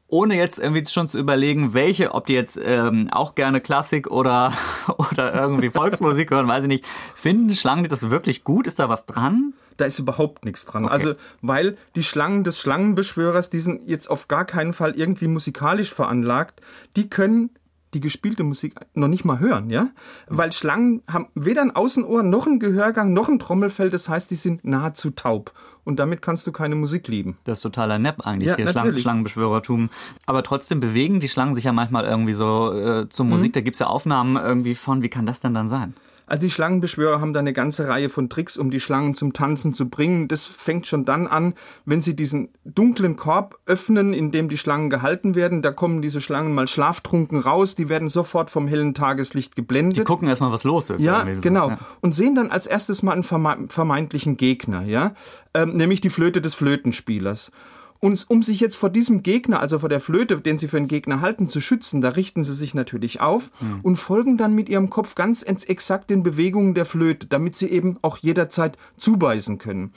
Ohne 0.09 0.37
jetzt 0.37 0.59
irgendwie 0.59 0.87
schon 0.87 1.09
zu 1.09 1.19
überlegen, 1.19 1.75
welche, 1.75 2.14
ob 2.14 2.27
die 2.27 2.35
jetzt 2.35 2.61
ähm, 2.62 3.09
auch 3.11 3.35
gerne 3.35 3.61
Klassik 3.61 4.09
oder, 4.09 4.53
oder 4.99 5.35
irgendwie 5.35 5.71
Volksmusik 5.71 6.31
hören, 6.31 6.47
weiß 6.47 6.64
ich 6.64 6.69
nicht. 6.69 6.87
Finden 7.14 7.55
Schlangen 7.55 7.88
das 7.88 8.11
wirklich 8.11 8.45
gut? 8.45 8.66
Ist 8.66 8.79
da 8.79 8.88
was 8.88 9.07
dran? 9.07 9.55
Da 9.77 9.85
ist 9.85 9.99
überhaupt 9.99 10.45
nichts 10.45 10.64
dran. 10.64 10.88
Also, 10.88 11.12
weil 11.42 11.77
die 11.97 12.03
Schlangen 12.03 12.45
des 12.45 12.61
Schlangenbeschwörers, 12.61 13.51
die 13.51 13.61
sind 13.61 13.83
jetzt 13.87 14.09
auf 14.09 14.27
gar 14.29 14.45
keinen 14.45 14.73
Fall 14.73 14.97
irgendwie 14.97 15.29
musikalisch 15.29 15.92
veranlagt. 15.92 16.62
Die 16.97 17.11
können 17.11 17.51
die 17.96 18.00
gespielte 18.00 18.44
Musik 18.44 18.74
noch 18.94 19.09
nicht 19.09 19.24
mal 19.24 19.40
hören, 19.40 19.70
ja? 19.70 19.88
Weil 20.28 20.52
Schlangen 20.52 21.02
haben 21.09 21.28
weder 21.35 21.62
ein 21.62 21.74
Außenohr 21.74 22.22
noch 22.22 22.46
ein 22.46 22.61
Gehörgang 22.61 23.12
noch 23.14 23.28
ein 23.28 23.38
Trommelfell, 23.38 23.88
das 23.90 24.09
heißt, 24.09 24.30
die 24.30 24.35
sind 24.35 24.64
nahezu 24.64 25.11
taub. 25.11 25.52
Und 25.85 25.98
damit 26.00 26.20
kannst 26.20 26.46
du 26.46 26.52
keine 26.52 26.74
Musik 26.74 27.06
lieben. 27.09 27.38
Das 27.44 27.59
ist 27.59 27.62
totaler 27.62 27.98
Nepp 27.98 28.26
eigentlich 28.26 28.48
Ja, 28.48 28.56
hier, 28.56 28.64
natürlich. 28.66 29.02
Schlangenbeschwörertum. 29.02 29.88
Aber 30.26 30.42
trotzdem 30.42 30.80
bewegen 30.80 31.20
die 31.20 31.28
Schlangen 31.28 31.54
sich 31.54 31.64
ja 31.64 31.72
manchmal 31.72 32.04
irgendwie 32.04 32.32
so 32.35 32.72
äh, 32.72 33.09
zur 33.09 33.24
Mhm. 33.24 33.30
Musik. 33.30 33.52
Da 33.52 33.61
gibt's 33.61 33.78
ja 33.78 33.87
Aufnahmen 33.87 34.37
irgendwie 34.37 34.74
von, 34.74 35.02
wie 35.02 35.09
kann 35.09 35.26
das 35.26 35.40
denn 35.40 35.54
dann 35.54 35.68
sein? 35.68 35.94
Also 36.26 36.46
die 36.46 36.50
Schlangenbeschwörer 36.50 37.20
haben 37.20 37.32
da 37.32 37.38
eine 37.38 37.52
ganze 37.52 37.88
Reihe 37.88 38.08
von 38.08 38.28
Tricks, 38.28 38.56
um 38.56 38.70
die 38.72 38.80
Schlangen 38.80 39.14
zum 39.14 39.32
Tanzen 39.32 39.72
zu 39.72 39.88
bringen. 39.88 40.26
Das 40.26 40.44
fängt 40.44 40.88
schon 40.88 41.04
dann 41.04 41.28
an, 41.28 41.54
wenn 41.84 42.02
sie 42.02 42.16
diesen 42.16 42.48
dunklen 42.64 43.14
Korb 43.14 43.58
öffnen, 43.64 44.12
in 44.12 44.32
dem 44.32 44.48
die 44.48 44.56
Schlangen 44.56 44.90
gehalten 44.90 45.36
werden. 45.36 45.62
Da 45.62 45.70
kommen 45.70 46.02
diese 46.02 46.20
Schlangen 46.20 46.52
mal 46.52 46.66
schlaftrunken 46.66 47.38
raus. 47.38 47.76
Die 47.76 47.88
werden 47.88 48.08
sofort 48.08 48.50
vom 48.50 48.66
hellen 48.66 48.92
Tageslicht 48.92 49.54
geblendet. 49.54 49.98
Die 49.98 50.04
gucken 50.04 50.26
erstmal, 50.26 50.50
was 50.50 50.64
los 50.64 50.90
ist. 50.90 51.00
Ja, 51.00 51.22
genau. 51.22 51.70
Ja. 51.70 51.78
Und 52.00 52.12
sehen 52.12 52.34
dann 52.34 52.50
als 52.50 52.66
erstes 52.66 53.04
mal 53.04 53.12
einen 53.12 53.22
verme- 53.22 53.70
vermeintlichen 53.70 54.36
Gegner, 54.36 54.82
ja, 54.82 55.12
ähm, 55.54 55.76
nämlich 55.76 56.00
die 56.00 56.10
Flöte 56.10 56.40
des 56.40 56.54
Flötenspielers. 56.54 57.52
Und 57.98 58.24
um 58.28 58.42
sich 58.42 58.61
jetzt 58.61 58.76
vor 58.76 58.90
diesem 58.90 59.22
Gegner, 59.22 59.61
also 59.61 59.78
vor 59.78 59.88
der 59.88 60.00
Flöte, 60.00 60.40
den 60.40 60.59
sie 60.59 60.68
für 60.68 60.76
einen 60.76 60.88
Gegner 60.88 61.20
halten, 61.20 61.48
zu 61.48 61.61
schützen, 61.61 62.00
da 62.00 62.11
richten 62.11 62.44
sie 62.44 62.54
sich 62.54 62.74
natürlich 62.74 63.20
auf 63.20 63.50
Hm. 63.59 63.80
und 63.82 63.96
folgen 63.96 64.37
dann 64.37 64.54
mit 64.54 64.68
ihrem 64.68 64.90
Kopf 64.90 65.14
ganz 65.14 65.42
exakt 65.42 66.11
den 66.11 66.22
Bewegungen 66.22 66.74
der 66.74 66.85
Flöte, 66.85 67.26
damit 67.26 67.56
sie 67.56 67.68
eben 67.68 67.98
auch 68.02 68.18
jederzeit 68.18 68.76
zubeißen 68.96 69.59
können. 69.59 69.92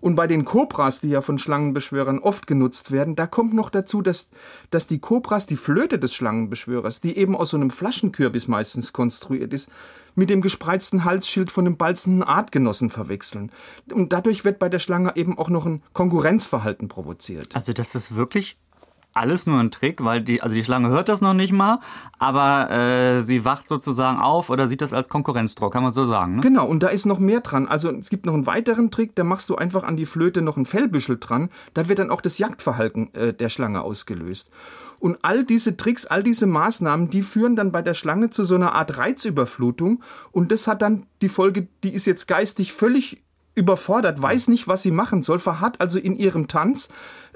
Und 0.00 0.16
bei 0.16 0.26
den 0.26 0.44
Kobras, 0.44 1.00
die 1.00 1.10
ja 1.10 1.20
von 1.20 1.38
Schlangenbeschwörern 1.38 2.18
oft 2.18 2.46
genutzt 2.46 2.90
werden, 2.90 3.16
da 3.16 3.26
kommt 3.26 3.54
noch 3.54 3.70
dazu, 3.70 4.02
dass, 4.02 4.30
dass 4.70 4.86
die 4.86 4.98
Kobras, 4.98 5.46
die 5.46 5.56
Flöte 5.56 5.98
des 5.98 6.14
Schlangenbeschwörers, 6.14 7.00
die 7.00 7.16
eben 7.16 7.36
aus 7.36 7.50
so 7.50 7.56
einem 7.56 7.70
Flaschenkürbis 7.70 8.48
meistens 8.48 8.92
konstruiert 8.92 9.52
ist, 9.52 9.68
mit 10.14 10.30
dem 10.30 10.40
gespreizten 10.40 11.04
Halsschild 11.04 11.50
von 11.50 11.66
einem 11.66 11.76
balzenden 11.76 12.22
Artgenossen 12.22 12.90
verwechseln. 12.90 13.52
Und 13.92 14.12
dadurch 14.12 14.44
wird 14.44 14.58
bei 14.58 14.68
der 14.68 14.78
Schlange 14.78 15.12
eben 15.16 15.38
auch 15.38 15.50
noch 15.50 15.66
ein 15.66 15.82
Konkurrenzverhalten 15.92 16.88
provoziert. 16.88 17.54
Also 17.54 17.72
das 17.72 17.94
ist 17.94 18.16
wirklich 18.16 18.56
alles 19.12 19.46
nur 19.46 19.58
ein 19.58 19.70
Trick, 19.70 20.04
weil 20.04 20.20
die, 20.20 20.42
also 20.42 20.54
die 20.54 20.64
Schlange 20.64 20.88
hört 20.88 21.08
das 21.08 21.20
noch 21.20 21.34
nicht 21.34 21.52
mal, 21.52 21.80
aber 22.18 22.70
äh, 22.70 23.22
sie 23.22 23.44
wacht 23.44 23.68
sozusagen 23.68 24.20
auf 24.20 24.50
oder 24.50 24.68
sieht 24.68 24.82
das 24.82 24.92
als 24.92 25.08
Konkurrenzdruck, 25.08 25.72
kann 25.72 25.82
man 25.82 25.92
so 25.92 26.06
sagen. 26.06 26.36
Ne? 26.36 26.40
Genau, 26.42 26.66
und 26.66 26.82
da 26.82 26.88
ist 26.88 27.06
noch 27.06 27.18
mehr 27.18 27.40
dran. 27.40 27.66
Also 27.66 27.90
es 27.90 28.10
gibt 28.10 28.26
noch 28.26 28.34
einen 28.34 28.46
weiteren 28.46 28.90
Trick, 28.90 29.14
da 29.14 29.24
machst 29.24 29.48
du 29.48 29.56
einfach 29.56 29.84
an 29.84 29.96
die 29.96 30.06
Flöte 30.06 30.42
noch 30.42 30.56
ein 30.56 30.66
Fellbüschel 30.66 31.18
dran. 31.18 31.50
Da 31.74 31.88
wird 31.88 31.98
dann 31.98 32.10
auch 32.10 32.20
das 32.20 32.38
Jagdverhalten 32.38 33.14
äh, 33.14 33.32
der 33.34 33.48
Schlange 33.48 33.82
ausgelöst. 33.82 34.50
Und 35.00 35.18
all 35.22 35.44
diese 35.44 35.76
Tricks, 35.76 36.04
all 36.04 36.22
diese 36.22 36.46
Maßnahmen, 36.46 37.08
die 37.08 37.22
führen 37.22 37.56
dann 37.56 37.72
bei 37.72 37.80
der 37.80 37.94
Schlange 37.94 38.28
zu 38.28 38.44
so 38.44 38.54
einer 38.54 38.74
Art 38.74 38.98
Reizüberflutung. 38.98 40.02
Und 40.30 40.52
das 40.52 40.66
hat 40.66 40.82
dann 40.82 41.06
die 41.22 41.30
Folge, 41.30 41.68
die 41.82 41.94
ist 41.94 42.04
jetzt 42.04 42.28
geistig 42.28 42.72
völlig 42.74 43.22
überfordert, 43.54 44.20
weiß 44.20 44.48
nicht, 44.48 44.68
was 44.68 44.82
sie 44.82 44.90
machen 44.90 45.22
soll, 45.22 45.38
verharrt 45.38 45.80
also 45.80 45.98
in 45.98 46.16
ihrem 46.16 46.48
Tanz, 46.48 46.88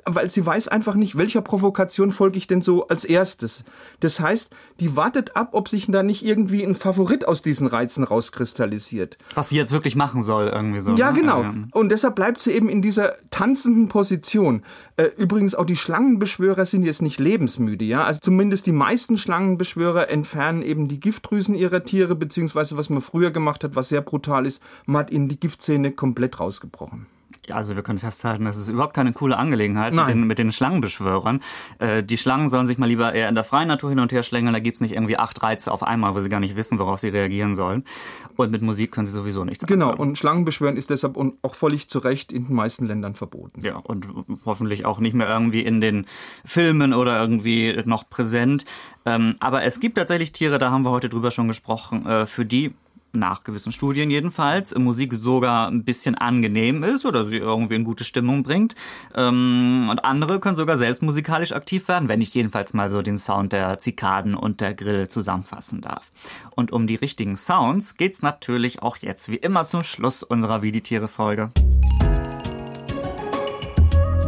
weil 0.07 0.29
sie 0.31 0.45
weiß 0.45 0.69
einfach 0.69 0.95
nicht, 0.95 1.17
welcher 1.17 1.41
Provokation 1.41 2.11
folge 2.11 2.39
ich 2.39 2.47
denn 2.47 2.63
so 2.63 2.89
als 2.89 3.05
erstes. 3.05 3.65
Das 4.01 4.21
heißt, 4.21 4.51
die 4.81 4.97
wartet 4.97 5.37
ab, 5.37 5.51
ob 5.53 5.69
sich 5.69 5.87
da 5.89 6.03
nicht 6.03 6.25
irgendwie 6.25 6.65
ein 6.65 6.75
Favorit 6.75 7.27
aus 7.27 7.43
diesen 7.43 7.67
Reizen 7.67 8.05
rauskristallisiert. 8.05 9.19
Was 9.35 9.49
sie 9.49 9.57
jetzt 9.57 9.73
wirklich 9.73 9.97
machen 9.97 10.23
soll, 10.23 10.49
irgendwie 10.49 10.81
so. 10.81 10.95
Ja, 10.95 11.13
ne? 11.13 11.21
genau. 11.21 11.43
Ähm, 11.43 11.69
Und 11.73 11.91
deshalb 11.91 12.15
bleibt 12.15 12.41
sie 12.41 12.53
eben 12.53 12.69
in 12.69 12.83
dieser 12.83 13.15
tanzenden 13.31 13.89
Position. 13.89 14.63
Äh, 14.97 15.07
übrigens, 15.17 15.55
auch 15.55 15.65
die 15.65 15.77
Schlangenbeschwörer 15.77 16.67
sind 16.67 16.85
jetzt 16.85 17.03
nicht 17.03 17.19
lebensmüde, 17.19 17.85
ja. 17.85 18.05
Also 18.05 18.21
zumindest 18.21 18.67
die 18.67 18.73
meisten 18.73 19.17
Schlangenbeschwörer 19.17 20.11
entfernen 20.11 20.63
eben 20.63 20.89
die 20.89 21.01
Giftdrüsen 21.01 21.55
ihrer 21.55 21.83
Tiere, 21.85 22.15
beziehungsweise 22.15 22.77
was 22.77 22.91
man 22.91 23.01
früher 23.01 23.31
gemacht 23.31 23.65
hat, 23.65 23.77
was 23.77 23.89
sehr 23.89 24.03
brutal 24.03 24.47
ist, 24.47 24.63
man 24.87 25.01
hat 25.01 25.11
ihnen 25.11 25.29
die 25.29 25.41
Giftzähne 25.41 25.93
komplett 25.93 26.41
rausgebrochen. 26.41 27.07
Also 27.51 27.77
wir 27.77 27.83
können 27.83 27.99
festhalten, 27.99 28.45
das 28.45 28.57
ist 28.57 28.69
überhaupt 28.69 28.95
keine 28.95 29.13
coole 29.13 29.37
Angelegenheit 29.37 29.93
mit 29.95 30.09
den, 30.09 30.27
mit 30.27 30.39
den 30.39 30.53
Schlangenbeschwörern. 30.53 31.41
Äh, 31.79 32.03
die 32.03 32.17
Schlangen 32.17 32.49
sollen 32.49 32.67
sich 32.67 32.79
mal 32.79 32.87
lieber 32.87 33.13
eher 33.15 33.29
in 33.29 33.35
der 33.35 33.45
freien 33.45 33.69
Natur 33.69 33.91
hin 33.91 33.99
und 34.01 34.13
her 34.13 34.23
schlängeln. 34.23 34.53
Da 34.55 34.61
gibt's 34.61 34.81
nicht 34.81 34.93
irgendwie 34.95 35.19
acht 35.19 35.43
Reize 35.43 35.71
auf 35.73 35.83
einmal, 35.83 36.15
wo 36.15 36.21
sie 36.21 36.29
gar 36.29 36.41
nicht 36.41 36.57
wissen, 36.57 36.79
worauf 36.79 37.01
sie 37.01 37.09
reagieren 37.09 37.55
sollen. 37.55 37.85
Und 38.37 38.51
mit 38.51 38.63
Musik 38.63 38.93
können 38.93 39.07
sie 39.07 39.13
sowieso 39.13 39.45
nichts 39.45 39.67
Genau, 39.67 39.91
anfangen. 39.91 40.09
und 40.11 40.19
Schlangenbeschwören 40.19 40.77
ist 40.77 40.91
deshalb 40.91 41.17
auch 41.43 41.55
völlig 41.55 41.89
zu 41.89 41.99
Recht 41.99 42.33
in 42.33 42.47
den 42.47 42.57
meisten 42.57 42.87
Ländern 42.87 43.15
verboten. 43.15 43.61
Ja, 43.65 43.77
und 43.77 44.07
hoffentlich 44.45 44.85
auch 44.87 44.99
nicht 44.99 45.15
mehr 45.15 45.29
irgendwie 45.29 45.61
in 45.61 45.81
den 45.81 46.07
Filmen 46.45 46.93
oder 46.95 47.21
irgendwie 47.21 47.81
noch 47.85 48.09
präsent. 48.09 48.65
Ähm, 49.07 49.37
aber 49.41 49.63
es 49.65 49.81
gibt 49.81 49.97
tatsächlich 49.99 50.33
Tiere, 50.33 50.59
da 50.59 50.71
haben 50.71 50.83
wir 50.83 50.91
heute 50.91 51.09
drüber 51.09 51.31
schon 51.31 51.47
gesprochen, 51.49 52.07
äh, 52.07 52.27
für 52.27 52.45
die 52.47 52.73
nach 53.15 53.45
gewissen 53.45 53.73
Studien 53.73 54.11
jedenfalls, 54.11 54.75
Musik 54.75 55.15
sogar 55.15 55.69
ein 55.69 55.85
bisschen 55.85 56.15
angenehm 56.15 56.83
ist 56.83 57.05
oder 57.05 57.27
sie 57.27 57.39
irgendwie 57.39 57.77
in 57.77 57.85
gute 57.85 58.05
Stimmung 58.05 58.43
bringt. 58.43 58.75
Ähm, 59.15 59.89
und 59.91 60.05
andere 60.05 60.41
können 60.41 60.57
sogar 60.57 60.77
selbst 60.77 61.03
musikalisch 61.03 61.53
aktiv 61.53 61.89
werden, 61.89 62.09
wenn 62.09 62.21
ich 62.21 62.35
jedenfalls 62.35 62.75
mal 62.75 62.89
so 62.89 63.03
den 63.03 63.19
Sound 63.19 63.53
der 63.53 63.79
Zikaden 63.79 64.35
und 64.35 64.61
der 64.61 64.75
Grille 64.75 65.09
zusammenfassen 65.09 65.81
darf. 65.81 66.11
Und 66.55 66.73
um 66.73 66.87
die 66.87 66.97
richtigen 66.97 67.37
Sounds 67.37 67.97
geht's 67.97 68.23
natürlich 68.23 68.83
auch 68.83 68.97
jetzt 68.99 69.29
wie 69.29 69.37
immer 69.37 69.67
zum 69.67 69.85
Schluss 69.85 70.23
unserer 70.23 70.63
Wie 70.63 70.73
die 70.73 70.83
Tiere 70.83 71.09
Folge. 71.09 71.51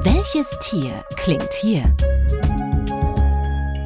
Welches 0.03 0.57
Tier 0.61 1.05
klingt 1.16 1.53
hier? 1.53 1.94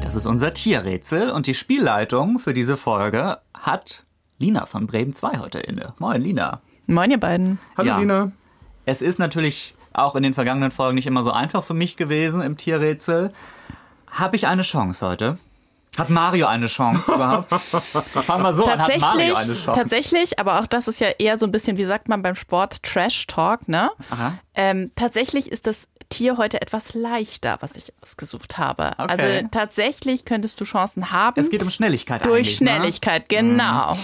Das 0.01 0.15
ist 0.15 0.25
unser 0.25 0.53
Tierrätsel 0.53 1.31
und 1.31 1.47
die 1.47 1.53
Spielleitung 1.53 2.37
für 2.37 2.53
diese 2.53 2.75
Folge 2.75 3.37
hat 3.53 4.03
Lina 4.41 4.65
von 4.65 4.87
Bremen 4.87 5.13
2 5.13 5.37
heute 5.37 5.59
inne. 5.59 5.93
Moin, 5.99 6.19
Lina. 6.21 6.61
Moin, 6.87 7.11
ihr 7.11 7.19
beiden. 7.19 7.59
Hallo 7.77 7.87
Ja. 7.89 7.99
Lina. 7.99 8.31
Es 8.85 9.01
ist 9.03 9.19
natürlich 9.19 9.75
auch 9.93 10.15
in 10.15 10.23
den 10.23 10.33
vergangenen 10.33 10.71
Folgen 10.71 10.95
nicht 10.95 11.05
immer 11.05 11.21
so 11.21 11.31
einfach 11.31 11.63
für 11.63 11.75
mich 11.75 11.95
gewesen 11.95 12.41
im 12.41 12.57
Tierrätsel. 12.57 13.31
Habe 14.09 14.35
ich 14.35 14.47
eine 14.47 14.63
Chance 14.63 15.05
heute? 15.07 15.37
Hat 15.97 16.09
Mario 16.09 16.47
eine 16.47 16.65
Chance 16.67 17.11
überhaupt? 17.15 17.51
Ich 17.51 18.25
fange 18.25 18.43
mal 18.43 18.53
so 18.53 18.65
an, 18.65 18.81
hat 18.81 18.99
Mario 18.99 19.35
eine 19.35 19.53
Tatsächlich, 19.53 19.63
Chance? 19.65 19.79
tatsächlich, 19.79 20.39
aber 20.39 20.59
auch 20.59 20.67
das 20.67 20.87
ist 20.87 20.99
ja 21.01 21.09
eher 21.19 21.37
so 21.37 21.45
ein 21.45 21.51
bisschen, 21.51 21.77
wie 21.77 21.85
sagt 21.85 22.07
man 22.09 22.23
beim 22.23 22.35
Sport, 22.35 22.81
Trash 22.81 23.27
Talk, 23.27 23.67
ne? 23.67 23.91
Aha. 24.09 24.33
Ähm, 24.55 24.91
tatsächlich 24.95 25.51
ist 25.51 25.67
das 25.67 25.87
Tier 26.09 26.37
heute 26.37 26.61
etwas 26.61 26.93
leichter, 26.93 27.57
was 27.61 27.75
ich 27.75 27.93
ausgesucht 28.01 28.57
habe. 28.57 28.91
Okay. 28.97 29.05
Also 29.07 29.47
tatsächlich 29.51 30.25
könntest 30.25 30.59
du 30.59 30.65
Chancen 30.65 31.11
haben. 31.11 31.39
Es 31.39 31.49
geht 31.49 31.61
um 31.63 31.69
Schnelligkeit 31.69 32.25
durch 32.25 32.35
eigentlich, 32.57 32.61
ne? 32.61 32.69
Schnelligkeit, 32.71 33.29
genau. 33.29 33.97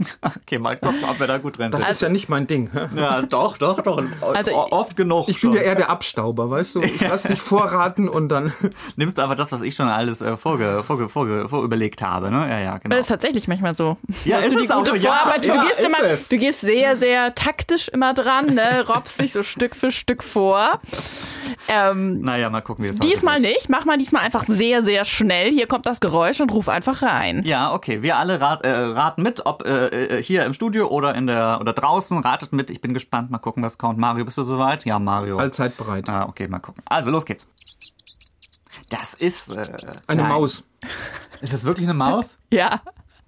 Okay, 0.22 0.58
mal 0.58 0.76
gucken, 0.76 1.04
ob 1.08 1.18
wir 1.20 1.26
da 1.26 1.38
gut 1.38 1.58
drin 1.58 1.70
Das 1.70 1.80
sind. 1.82 1.90
ist 1.90 2.02
ja 2.02 2.08
nicht 2.08 2.28
mein 2.28 2.46
Ding. 2.46 2.70
Ja, 2.96 3.22
doch, 3.22 3.58
doch, 3.58 3.80
doch. 3.82 4.02
Also- 4.34 4.52
oft 4.54 4.96
genug. 4.96 5.28
Ich 5.28 5.40
bin 5.40 5.50
schon. 5.50 5.58
ja 5.58 5.62
eher 5.62 5.74
der 5.74 5.90
Abstauber, 5.90 6.50
weißt 6.50 6.76
du? 6.76 6.82
Ich 6.82 7.00
lass 7.00 7.22
dich 7.22 7.40
vorraten 7.40 8.08
und 8.08 8.28
dann. 8.28 8.52
Nimmst 8.96 9.18
du 9.18 9.22
einfach 9.22 9.36
das, 9.36 9.52
was 9.52 9.62
ich 9.62 9.74
schon 9.74 9.88
alles 9.88 10.20
äh, 10.22 10.36
vorge, 10.36 10.82
vorge, 10.86 11.08
vorge, 11.08 11.48
vorüberlegt 11.48 12.02
habe, 12.02 12.30
ne? 12.30 12.48
Ja, 12.48 12.58
ja, 12.58 12.78
genau. 12.78 12.96
Das 12.96 13.04
ist 13.06 13.08
tatsächlich 13.08 13.46
manchmal 13.48 13.74
so. 13.74 13.96
Ja, 14.24 14.36
Hast 14.38 14.46
ist 14.46 14.54
du 14.54 14.58
die 14.58 14.64
es 14.64 14.70
auch 14.70 14.78
gute? 14.84 14.96
Ja, 14.96 15.12
Vorarbeit, 15.12 15.44
ja, 15.46 15.54
du, 15.54 15.60
gehst 15.68 15.80
ist 15.80 15.86
immer, 15.86 16.02
es. 16.08 16.28
du 16.28 16.36
gehst 16.38 16.60
sehr, 16.60 16.96
sehr 16.96 17.34
taktisch 17.34 17.88
immer 17.88 18.14
dran, 18.14 18.46
ne? 18.54 18.84
robbst 18.88 19.20
dich 19.20 19.32
so 19.32 19.42
Stück 19.42 19.74
für 19.76 19.90
Stück 19.90 20.22
vor. 20.22 20.80
Ähm, 21.68 22.20
Naja, 22.20 22.50
mal 22.50 22.60
gucken, 22.60 22.84
wie 22.84 22.88
es 22.88 22.98
Diesmal 22.98 23.40
nicht. 23.40 23.68
Mach 23.68 23.84
mal 23.84 23.96
diesmal 23.96 24.22
einfach 24.22 24.44
sehr, 24.46 24.82
sehr 24.82 25.04
schnell. 25.04 25.50
Hier 25.50 25.66
kommt 25.66 25.86
das 25.86 26.00
Geräusch 26.00 26.40
und 26.40 26.50
ruf 26.52 26.68
einfach 26.68 27.02
rein. 27.02 27.42
Ja, 27.44 27.72
okay. 27.72 28.02
Wir 28.02 28.16
alle 28.16 28.40
rat, 28.40 28.64
äh, 28.64 28.70
raten 28.70 29.22
mit, 29.22 29.44
ob 29.46 29.64
äh, 29.66 29.89
äh, 29.90 30.22
hier 30.22 30.44
im 30.44 30.54
Studio 30.54 30.88
oder 30.88 31.14
in 31.14 31.26
der 31.26 31.58
oder 31.60 31.72
draußen. 31.72 32.18
Ratet 32.18 32.52
mit. 32.52 32.70
Ich 32.70 32.80
bin 32.80 32.94
gespannt. 32.94 33.30
Mal 33.30 33.38
gucken, 33.38 33.62
was 33.62 33.78
kommt. 33.78 33.98
Mario, 33.98 34.24
bist 34.24 34.38
du 34.38 34.44
soweit? 34.44 34.84
Ja, 34.84 34.98
Mario. 34.98 35.38
Allzeit 35.38 35.76
bereit. 35.76 36.08
Ah, 36.08 36.26
okay, 36.26 36.48
mal 36.48 36.58
gucken. 36.58 36.82
Also, 36.86 37.10
los 37.10 37.24
geht's. 37.24 37.48
Das 38.88 39.14
ist 39.14 39.56
äh, 39.56 39.64
Eine. 40.06 40.24
Maus. 40.24 40.64
Ist 41.40 41.52
das 41.52 41.64
wirklich 41.64 41.86
eine 41.86 41.94
Maus? 41.94 42.38
Ja, 42.52 42.80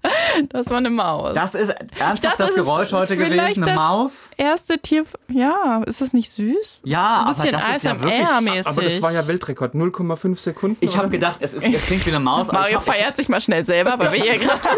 das 0.51 0.69
war 0.71 0.79
eine 0.79 0.91
Maus. 0.91 1.33
Das 1.35 1.55
ist 1.55 1.71
ernsthaft 1.99 2.41
dachte, 2.41 2.45
das 2.45 2.55
Geräusch 2.55 2.93
heute 2.93 3.17
gewesen. 3.17 3.39
Eine 3.39 3.67
das- 3.67 3.75
Maus? 3.75 4.31
erste 4.37 4.79
Tier. 4.79 5.05
Ja, 5.29 5.83
ist 5.87 6.01
das 6.01 6.13
nicht 6.13 6.31
süß? 6.33 6.83
Ja, 6.85 7.21
ein 7.21 7.27
aber 7.27 7.35
bisschen 7.35 7.53
das 7.53 7.77
ist 7.77 7.83
ja 7.85 8.01
wirklich-. 8.01 8.67
Aber 8.67 8.83
das 8.83 9.03
war 9.03 9.13
ja 9.13 9.27
Weltrekord. 9.27 9.75
0,5 9.75 10.37
Sekunden. 10.39 10.77
Ich 10.81 10.97
habe 10.97 11.09
gedacht, 11.09 11.37
es, 11.41 11.55
ist, 11.55 11.67
es 11.67 11.87
klingt 11.87 12.05
wie 12.07 12.11
eine 12.11 12.21
Maus. 12.21 12.49
aber 12.49 12.59
ich 12.69 12.75
Mario 12.75 12.77
hab, 12.79 12.85
feiert 12.95 13.17
sich 13.17 13.29
mal 13.29 13.41
schnell 13.41 13.65
selber, 13.65 13.99
weil 13.99 14.13
wir 14.13 14.23
hier 14.23 14.39
gerade. 14.39 14.61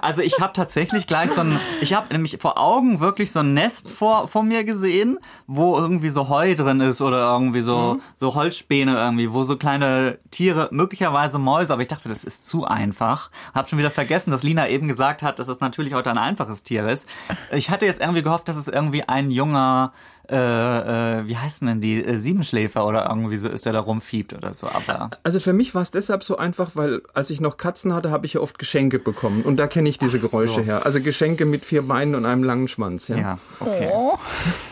Also 0.00 0.22
ich 0.22 0.38
habe 0.40 0.52
tatsächlich 0.52 1.06
gleich 1.06 1.30
so 1.30 1.40
ein, 1.40 1.60
ich 1.80 1.94
habe 1.94 2.12
nämlich 2.12 2.38
vor 2.40 2.58
Augen 2.58 3.00
wirklich 3.00 3.32
so 3.32 3.40
ein 3.40 3.54
Nest 3.54 3.88
vor, 3.90 4.28
vor 4.28 4.42
mir 4.42 4.64
gesehen, 4.64 5.18
wo 5.46 5.76
irgendwie 5.78 6.08
so 6.08 6.28
Heu 6.28 6.54
drin 6.54 6.80
ist 6.80 7.00
oder 7.00 7.22
irgendwie 7.22 7.62
so, 7.62 8.00
so 8.16 8.34
Holzspäne 8.34 8.96
irgendwie, 8.96 9.32
wo 9.32 9.44
so 9.44 9.56
kleine 9.56 10.18
Tiere, 10.30 10.68
möglicherweise 10.72 11.38
Mäuse, 11.38 11.72
aber 11.72 11.82
ich 11.82 11.88
dachte, 11.88 12.08
das 12.08 12.24
ist 12.24 12.46
zu 12.46 12.64
einfach. 12.64 13.30
Hab 13.54 13.68
schon 13.74 13.78
wieder 13.78 13.90
vergessen, 13.90 14.30
dass 14.30 14.44
Lina 14.44 14.68
eben 14.68 14.86
gesagt 14.88 15.22
hat, 15.22 15.38
dass 15.38 15.48
es 15.48 15.60
natürlich 15.60 15.94
heute 15.94 16.10
ein 16.10 16.18
einfaches 16.18 16.62
Tier 16.62 16.86
ist. 16.86 17.08
Ich 17.50 17.70
hatte 17.70 17.86
jetzt 17.86 18.00
irgendwie 18.00 18.22
gehofft, 18.22 18.48
dass 18.48 18.56
es 18.56 18.68
irgendwie 18.68 19.02
ein 19.02 19.32
junger, 19.32 19.92
äh, 20.30 20.36
äh, 20.36 21.26
wie 21.26 21.36
heißen 21.36 21.66
denn 21.66 21.80
die, 21.80 22.04
äh, 22.04 22.18
Siebenschläfer 22.18 22.86
oder 22.86 23.08
irgendwie 23.08 23.36
so 23.36 23.48
ist, 23.48 23.66
der 23.66 23.72
da 23.72 23.80
rumfiebt 23.80 24.32
oder 24.32 24.54
so. 24.54 24.68
Aber 24.68 25.10
Also 25.24 25.40
für 25.40 25.52
mich 25.52 25.74
war 25.74 25.82
es 25.82 25.90
deshalb 25.90 26.22
so 26.22 26.36
einfach, 26.38 26.70
weil 26.74 27.02
als 27.14 27.30
ich 27.30 27.40
noch 27.40 27.56
Katzen 27.56 27.92
hatte, 27.94 28.12
habe 28.12 28.26
ich 28.26 28.34
ja 28.34 28.40
oft 28.40 28.60
Geschenke 28.60 29.00
bekommen. 29.00 29.42
Und 29.42 29.56
da 29.56 29.66
kenne 29.66 29.88
ich 29.88 29.98
diese 29.98 30.18
Ach 30.18 30.22
so. 30.22 30.28
Geräusche 30.28 30.62
her. 30.62 30.86
Also 30.86 31.00
Geschenke 31.00 31.46
mit 31.46 31.64
vier 31.64 31.82
Beinen 31.82 32.14
und 32.14 32.26
einem 32.26 32.44
langen 32.44 32.68
Schwanz. 32.68 33.08
Ja. 33.08 33.16
ja, 33.16 33.38
okay. 33.58 33.90
Oh. 33.92 34.16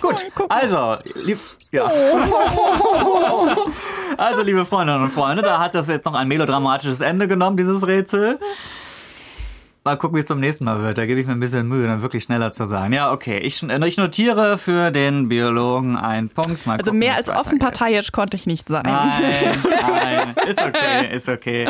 Gut, 0.00 0.26
also, 0.48 0.94
lieb, 1.24 1.40
ja. 1.72 1.84
also, 4.16 4.42
liebe 4.42 4.64
Freundinnen 4.64 5.02
und 5.02 5.10
Freunde, 5.10 5.42
da 5.42 5.58
hat 5.58 5.74
das 5.74 5.88
jetzt 5.88 6.04
noch 6.04 6.14
ein 6.14 6.28
melodramatisches 6.28 7.00
Ende 7.00 7.26
genommen, 7.26 7.56
dieses 7.56 7.84
Rätsel. 7.86 8.38
Mal 9.85 9.97
gucken, 9.97 10.16
wie 10.16 10.21
es 10.21 10.27
beim 10.29 10.38
nächsten 10.38 10.64
Mal 10.64 10.81
wird. 10.81 10.97
Da 10.97 11.07
gebe 11.07 11.18
ich 11.18 11.27
mir 11.27 11.33
ein 11.33 11.40
bisschen 11.40 11.66
Mühe, 11.66 11.85
dann 11.88 12.03
wirklich 12.03 12.23
schneller 12.23 12.53
zu 12.53 12.66
sein. 12.66 12.92
Ja, 12.92 13.11
okay. 13.11 13.38
Ich, 13.38 13.64
äh, 13.64 13.88
ich 13.88 13.97
notiere 13.97 14.57
für 14.57 14.92
den 14.92 15.29
Biologen 15.29 15.97
einen 15.97 16.29
Punkt. 16.29 16.66
Mal 16.66 16.75
Also 16.75 16.85
gucken, 16.92 17.01
mehr 17.01 17.16
als 17.16 17.29
offen 17.29 17.59
parteiisch 17.59 18.12
konnte 18.12 18.37
ich 18.37 18.47
nicht 18.47 18.68
sein. 18.68 18.85
Nein, 18.85 19.57
nein, 19.64 20.35
ist 20.49 20.61
okay, 20.62 21.09
ist 21.12 21.29
okay. 21.29 21.68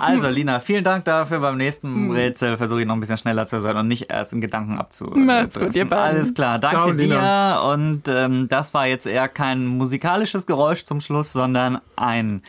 Also, 0.00 0.28
Lina, 0.28 0.58
vielen 0.58 0.82
Dank 0.82 1.04
dafür. 1.04 1.38
Beim 1.38 1.56
nächsten 1.56 2.10
Rätsel 2.10 2.56
versuche 2.56 2.80
ich 2.80 2.86
noch 2.88 2.94
ein 2.96 3.00
bisschen 3.00 3.16
schneller 3.16 3.46
zu 3.46 3.60
sein 3.60 3.76
und 3.76 3.86
nicht 3.86 4.10
erst 4.10 4.32
in 4.32 4.40
Gedanken 4.40 4.78
abzu. 4.78 5.04
Macht's 5.14 5.56
gut, 5.56 5.76
ihr 5.76 5.88
beiden. 5.88 6.16
Alles 6.16 6.34
klar, 6.34 6.58
danke 6.58 6.76
Ciao, 6.76 6.92
dir. 6.92 7.06
Lina. 7.06 7.72
Und 7.72 8.02
ähm, 8.08 8.48
das 8.48 8.74
war 8.74 8.88
jetzt 8.88 9.06
eher 9.06 9.28
kein 9.28 9.66
musikalisches 9.66 10.46
Geräusch 10.46 10.82
zum 10.84 11.00
Schluss, 11.00 11.32
sondern 11.32 11.78
ein 11.94 12.42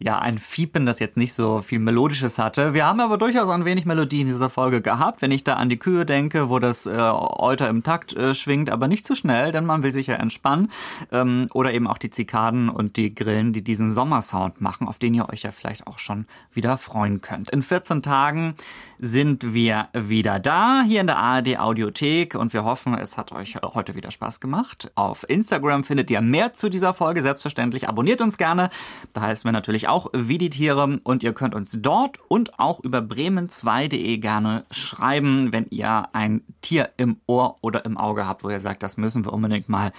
ja, 0.00 0.18
ein 0.18 0.38
Fiepen, 0.38 0.86
das 0.86 1.00
jetzt 1.00 1.16
nicht 1.16 1.32
so 1.32 1.58
viel 1.58 1.80
Melodisches 1.80 2.38
hatte. 2.38 2.72
Wir 2.72 2.86
haben 2.86 3.00
aber 3.00 3.18
durchaus 3.18 3.48
ein 3.48 3.64
wenig 3.64 3.84
Melodie 3.84 4.20
in 4.20 4.28
dieser 4.28 4.48
Folge 4.48 4.80
gehabt. 4.80 5.22
Wenn 5.22 5.32
ich 5.32 5.42
da 5.42 5.54
an 5.54 5.68
die 5.68 5.78
Kühe 5.78 6.06
denke, 6.06 6.48
wo 6.48 6.60
das 6.60 6.86
äh, 6.86 6.90
Euter 6.90 7.68
im 7.68 7.82
Takt 7.82 8.14
äh, 8.14 8.32
schwingt, 8.32 8.70
aber 8.70 8.86
nicht 8.86 9.04
zu 9.04 9.16
schnell, 9.16 9.50
denn 9.50 9.66
man 9.66 9.82
will 9.82 9.92
sich 9.92 10.06
ja 10.06 10.14
entspannen. 10.14 10.70
Ähm, 11.10 11.48
oder 11.52 11.74
eben 11.74 11.88
auch 11.88 11.98
die 11.98 12.10
Zikaden 12.10 12.68
und 12.68 12.96
die 12.96 13.12
Grillen, 13.12 13.52
die 13.52 13.64
diesen 13.64 13.90
Sommersound 13.90 14.60
machen, 14.60 14.86
auf 14.86 14.98
den 14.98 15.14
ihr 15.14 15.28
euch 15.28 15.42
ja 15.42 15.50
vielleicht 15.50 15.88
auch 15.88 15.98
schon 15.98 16.26
wieder 16.52 16.76
freuen 16.76 17.20
könnt. 17.20 17.50
In 17.50 17.62
14 17.62 18.02
Tagen 18.02 18.54
sind 19.00 19.52
wir 19.52 19.88
wieder 19.92 20.38
da, 20.38 20.82
hier 20.86 21.00
in 21.00 21.06
der 21.06 21.18
ARD 21.18 21.58
Audiothek 21.58 22.34
und 22.34 22.52
wir 22.52 22.64
hoffen, 22.64 22.94
es 22.94 23.16
hat 23.16 23.32
euch 23.32 23.56
heute 23.62 23.94
wieder 23.94 24.10
Spaß 24.10 24.40
gemacht. 24.40 24.90
Auf 24.94 25.28
Instagram 25.28 25.84
findet 25.84 26.10
ihr 26.10 26.20
mehr 26.20 26.52
zu 26.52 26.68
dieser 26.68 26.94
Folge, 26.94 27.22
selbstverständlich. 27.22 27.88
Abonniert 27.88 28.20
uns 28.20 28.38
gerne. 28.38 28.70
Da 29.12 29.22
heißen 29.22 29.46
wir 29.46 29.52
natürlich 29.52 29.87
auch 29.88 30.08
wie 30.14 30.38
die 30.38 30.50
Tiere 30.50 31.00
und 31.02 31.22
ihr 31.22 31.32
könnt 31.32 31.54
uns 31.54 31.76
dort 31.80 32.18
und 32.28 32.58
auch 32.58 32.80
über 32.80 32.98
bremen2.de 32.98 34.18
gerne 34.18 34.62
schreiben, 34.70 35.52
wenn 35.52 35.66
ihr 35.70 36.08
ein 36.12 36.42
Tier 36.60 36.90
im 36.96 37.20
Ohr 37.26 37.56
oder 37.60 37.84
im 37.84 37.96
Auge 37.96 38.26
habt, 38.26 38.44
wo 38.44 38.50
ihr 38.50 38.60
sagt, 38.60 38.82
das 38.82 38.96
müssen 38.96 39.24
wir 39.24 39.32
unbedingt 39.32 39.68
mal 39.68 39.92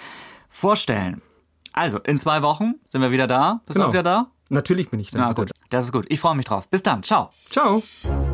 vorstellen. 0.49 1.21
Also, 1.73 1.99
in 1.99 2.17
zwei 2.17 2.41
Wochen 2.41 2.75
sind 2.88 3.02
wir 3.02 3.12
wieder 3.12 3.28
da. 3.28 3.62
Bist 3.65 3.78
du 3.78 3.82
Genau. 3.82 3.89
auch 3.89 3.93
wieder 3.93 4.04
da? 4.04 4.28
Natürlich 4.49 4.89
bin 4.89 4.99
ich 4.99 5.12
dann 5.12 5.21
Na 5.21 5.34
gut, 5.34 5.52
das 5.69 5.86
ist 5.86 5.91
gut. 5.91 6.06
Ich 6.10 6.19
freue 6.19 6.36
mich 6.36 6.45
drauf. 6.45 6.67
Bis 6.69 6.82
dann. 6.82 7.04
Ciao. 7.04 7.30
da. 7.54 7.62
Ciao. 7.62 8.28